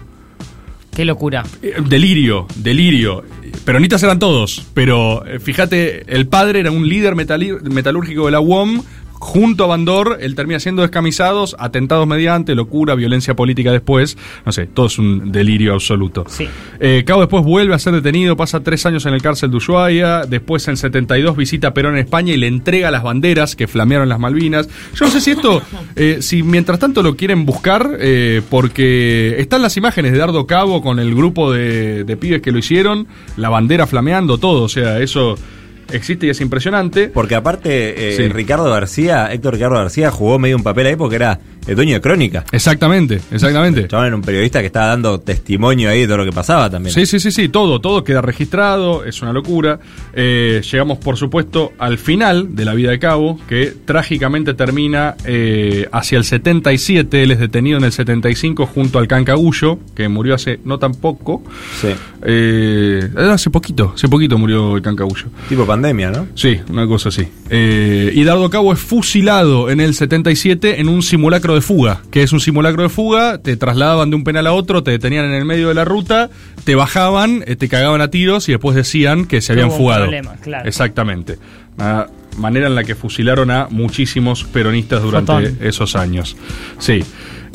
Qué 0.96 1.04
locura. 1.04 1.44
Eh, 1.62 1.76
Delirio, 1.86 2.48
delirio. 2.56 3.24
Peronistas 3.65 4.02
eran 4.04 4.18
todos, 4.18 4.65
pero 4.74 5.26
eh, 5.26 5.39
fíjate, 5.39 6.06
el 6.08 6.28
padre 6.28 6.62
era 6.62 6.72
un 6.72 6.88
líder 6.88 7.15
metalúrgico 7.15 8.26
de 8.26 8.32
la 8.32 8.39
UOM. 8.39 8.82
Junto 9.25 9.63
a 9.63 9.67
Bandor, 9.67 10.19
él 10.21 10.35
termina 10.35 10.59
siendo 10.59 10.83
descamisados, 10.83 11.55
atentados 11.57 12.05
mediante, 12.05 12.53
locura, 12.53 12.93
violencia 12.93 13.35
política 13.35 13.71
después. 13.71 14.19
No 14.45 14.51
sé, 14.51 14.67
todo 14.67 14.85
es 14.85 14.99
un 14.99 15.31
delirio 15.31 15.73
absoluto. 15.73 16.25
Sí. 16.27 16.47
Eh, 16.79 17.03
Cabo 17.07 17.21
después 17.21 17.43
vuelve 17.43 17.73
a 17.73 17.79
ser 17.79 17.93
detenido, 17.93 18.38
pasa 18.38 18.61
tres 18.61 18.85
años 18.85 19.03
en 19.07 19.15
el 19.15 19.23
cárcel 19.23 19.49
de 19.49 19.57
Ushuaia, 19.57 20.25
después 20.27 20.67
en 20.67 20.77
72 20.77 21.35
visita 21.35 21.69
a 21.69 21.73
Perón 21.73 21.95
en 21.95 22.01
España 22.01 22.33
y 22.33 22.38
le 22.38 22.45
entrega 22.45 22.91
las 22.91 23.01
banderas 23.01 23.55
que 23.55 23.67
flamearon 23.67 24.07
las 24.07 24.19
Malvinas. 24.19 24.69
Yo 24.93 25.05
no 25.05 25.11
sé 25.11 25.19
si 25.19 25.31
esto, 25.31 25.59
eh, 25.95 26.19
si 26.21 26.43
mientras 26.43 26.77
tanto 26.77 27.01
lo 27.01 27.17
quieren 27.17 27.47
buscar, 27.47 27.97
eh, 27.99 28.43
porque 28.51 29.38
están 29.39 29.63
las 29.63 29.75
imágenes 29.75 30.11
de 30.11 30.19
Dardo 30.19 30.45
Cabo 30.45 30.83
con 30.83 30.99
el 30.99 31.15
grupo 31.15 31.51
de, 31.51 32.03
de 32.03 32.15
pibes 32.15 32.43
que 32.43 32.51
lo 32.51 32.59
hicieron, 32.59 33.07
la 33.38 33.49
bandera 33.49 33.88
flameando, 33.88 34.38
todo, 34.38 34.61
o 34.61 34.69
sea, 34.69 34.99
eso 34.99 35.35
existe 35.91 36.28
y 36.28 36.30
es 36.30 36.41
impresionante. 36.41 37.08
Porque 37.10 37.36
aparte, 37.36 38.13
eh, 38.13 38.15
Sí. 38.17 38.28
Ricardo 38.30 38.69
García, 38.69 39.32
Héctor 39.32 39.54
Ricardo 39.54 39.76
García 39.76 40.12
jugó 40.12 40.39
medio 40.39 40.56
un 40.56 40.63
papel 40.63 40.88
ahí 40.88 40.95
porque 40.95 41.15
era 41.15 41.39
el 41.67 41.75
dueño 41.75 41.95
de 41.95 42.01
Crónica. 42.01 42.45
Exactamente, 42.51 43.21
exactamente. 43.32 43.82
El 43.82 43.88
chabón 43.88 44.08
era 44.08 44.15
un 44.15 44.21
periodista 44.21 44.60
que 44.60 44.67
estaba 44.67 44.88
dando 44.88 45.19
testimonio 45.19 45.89
ahí 45.89 46.01
de 46.01 46.08
todo 46.08 46.17
lo 46.17 46.25
que 46.25 46.32
pasaba 46.32 46.69
también. 46.69 46.93
Sí, 46.93 47.06
sí, 47.06 47.19
sí, 47.19 47.32
sí, 47.32 47.49
todo, 47.49 47.80
todo 47.82 48.04
queda 48.04 48.21
registrado, 48.21 49.04
es 49.06 49.21
una 49.21 49.34
locura. 49.34 49.80
Eh, 50.13 50.62
llegamos, 50.71 50.97
por 50.99 51.17
supuesto, 51.17 51.73
al 51.78 51.97
final 51.97 52.56
de 52.56 52.65
la 52.65 52.73
vida 52.73 52.91
de 52.91 52.99
Cabo, 52.99 53.39
que 53.47 53.73
trágicamente 53.86 54.54
termina 54.54 55.15
eh, 55.25 55.88
hacia 55.91 56.17
el 56.17 56.23
77. 56.23 57.23
Él 57.23 57.32
es 57.32 57.39
detenido 57.39 57.78
en 57.78 57.84
el 57.84 57.91
75 57.91 58.65
junto 58.67 58.99
al 58.99 59.08
Cancagullo, 59.08 59.80
que 59.95 60.08
murió 60.08 60.36
hace 60.36 60.60
no 60.63 60.80
tan 60.80 60.93
poco. 60.93 61.43
Sí. 61.80 61.89
Eh, 62.28 63.10
hace 63.17 63.49
poquito, 63.49 63.93
hace 63.95 64.08
poquito 64.08 64.38
murió 64.38 64.75
el 64.75 64.82
Cancagullo. 64.82 65.25
Tipo 65.49 65.65
pandemia, 65.65 66.12
¿no? 66.12 66.28
Sí, 66.36 66.60
una 66.69 66.88
cosa 66.88 67.10
así. 67.10 67.28
Eh, 67.49 68.12
y 68.13 68.23
Dardo 68.23 68.49
Cabo 68.49 68.73
es 68.73 68.80
fusilado 68.80 69.69
en 69.69 69.80
el 69.80 69.93
77 69.93 70.80
en 70.80 70.89
un 70.89 71.01
simulacro 71.04 71.55
de 71.56 71.62
fuga. 71.62 72.02
que 72.12 72.22
es 72.24 72.32
un 72.34 72.39
simulacro 72.39 72.84
de 72.84 72.89
fuga? 72.89 73.38
Te 73.39 73.58
trasladaban 73.58 74.10
de 74.10 74.15
un 74.15 74.24
penal 74.24 74.48
a 74.48 74.54
otro, 74.54 74.84
te 74.84 74.91
detenían 74.91 75.26
en 75.26 75.34
el 75.34 75.46
medio 75.46 75.70
de 75.70 75.74
la 75.74 75.86
ruta, 75.86 76.30
te 76.63 76.76
bajaban, 76.76 77.44
eh, 77.48 77.56
te 77.56 77.68
cagaban 77.70 78.02
a 78.02 78.10
tiros 78.10 78.48
y 78.50 78.52
después 78.54 78.76
decían 78.76 79.26
que 79.26 79.41
se 79.41 79.54
habían 79.54 79.70
Hubo 79.70 79.78
fugado. 79.78 80.08
claro. 80.41 80.68
Exactamente. 80.68 81.38
Una 81.78 82.08
manera 82.38 82.68
en 82.68 82.76
la 82.76 82.84
que 82.84 82.96
fusilaron 82.96 83.50
a 83.52 83.68
muchísimos 83.70 84.44
peronistas 84.44 85.02
durante 85.02 85.32
Fotón. 85.32 85.58
esos 85.62 85.96
años. 85.96 86.36
Sí. 86.80 87.04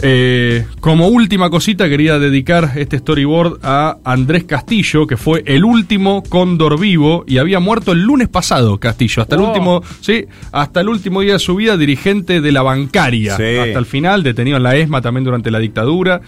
Eh, 0.02 0.64
como 0.80 1.08
última 1.08 1.50
cosita, 1.50 1.88
quería 1.88 2.18
dedicar 2.18 2.72
este 2.76 2.98
storyboard 2.98 3.58
a 3.62 3.98
Andrés 4.04 4.44
Castillo, 4.44 5.06
que 5.06 5.16
fue 5.16 5.42
el 5.46 5.64
último 5.64 6.22
cóndor 6.28 6.78
vivo 6.80 7.24
y 7.26 7.38
había 7.38 7.60
muerto 7.60 7.92
el 7.92 8.02
lunes 8.02 8.28
pasado, 8.28 8.78
Castillo. 8.78 9.22
Hasta 9.22 9.36
el 9.36 9.42
Oh. 9.42 9.48
último, 9.48 9.82
sí, 10.00 10.24
hasta 10.52 10.80
el 10.80 10.88
último 10.88 11.20
día 11.20 11.34
de 11.34 11.38
su 11.38 11.54
vida, 11.56 11.76
dirigente 11.76 12.40
de 12.40 12.52
la 12.52 12.62
bancaria. 12.62 13.36
Sí. 13.36 13.42
Hasta 13.58 13.78
el 13.78 13.86
final, 13.86 14.22
detenido 14.22 14.56
en 14.56 14.62
la 14.62 14.76
ESMA 14.76 15.00
también 15.02 15.24
durante 15.24 15.50
la 15.50 15.58
dictadura. 15.58 16.20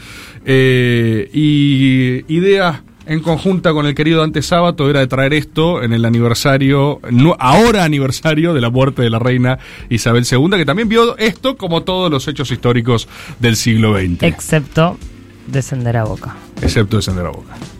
Eh, 0.44 1.30
y 1.32 2.24
idea 2.34 2.82
en 3.06 3.20
conjunta 3.20 3.72
con 3.72 3.86
el 3.86 3.94
querido 3.94 4.20
Dante 4.20 4.42
Sábato 4.42 4.88
era 4.88 5.00
de 5.00 5.06
traer 5.06 5.32
esto 5.34 5.82
en 5.82 5.92
el 5.92 6.04
aniversario, 6.04 7.00
no- 7.10 7.36
ahora 7.38 7.84
aniversario 7.84 8.54
de 8.54 8.60
la 8.60 8.70
muerte 8.70 9.02
de 9.02 9.10
la 9.10 9.18
reina 9.18 9.58
Isabel 9.88 10.24
II, 10.30 10.50
que 10.56 10.64
también 10.64 10.88
vio 10.88 11.16
esto 11.18 11.56
como 11.56 11.82
todos 11.82 12.10
los 12.10 12.26
hechos 12.28 12.50
históricos 12.50 13.08
del 13.40 13.56
siglo 13.56 13.96
XX, 13.98 14.22
Excepto 14.22 14.96
descender 15.46 15.96
a 15.96 16.04
boca. 16.04 16.36
excepto 16.62 16.96
descender 16.96 17.26
a 17.26 17.30
boca. 17.30 17.54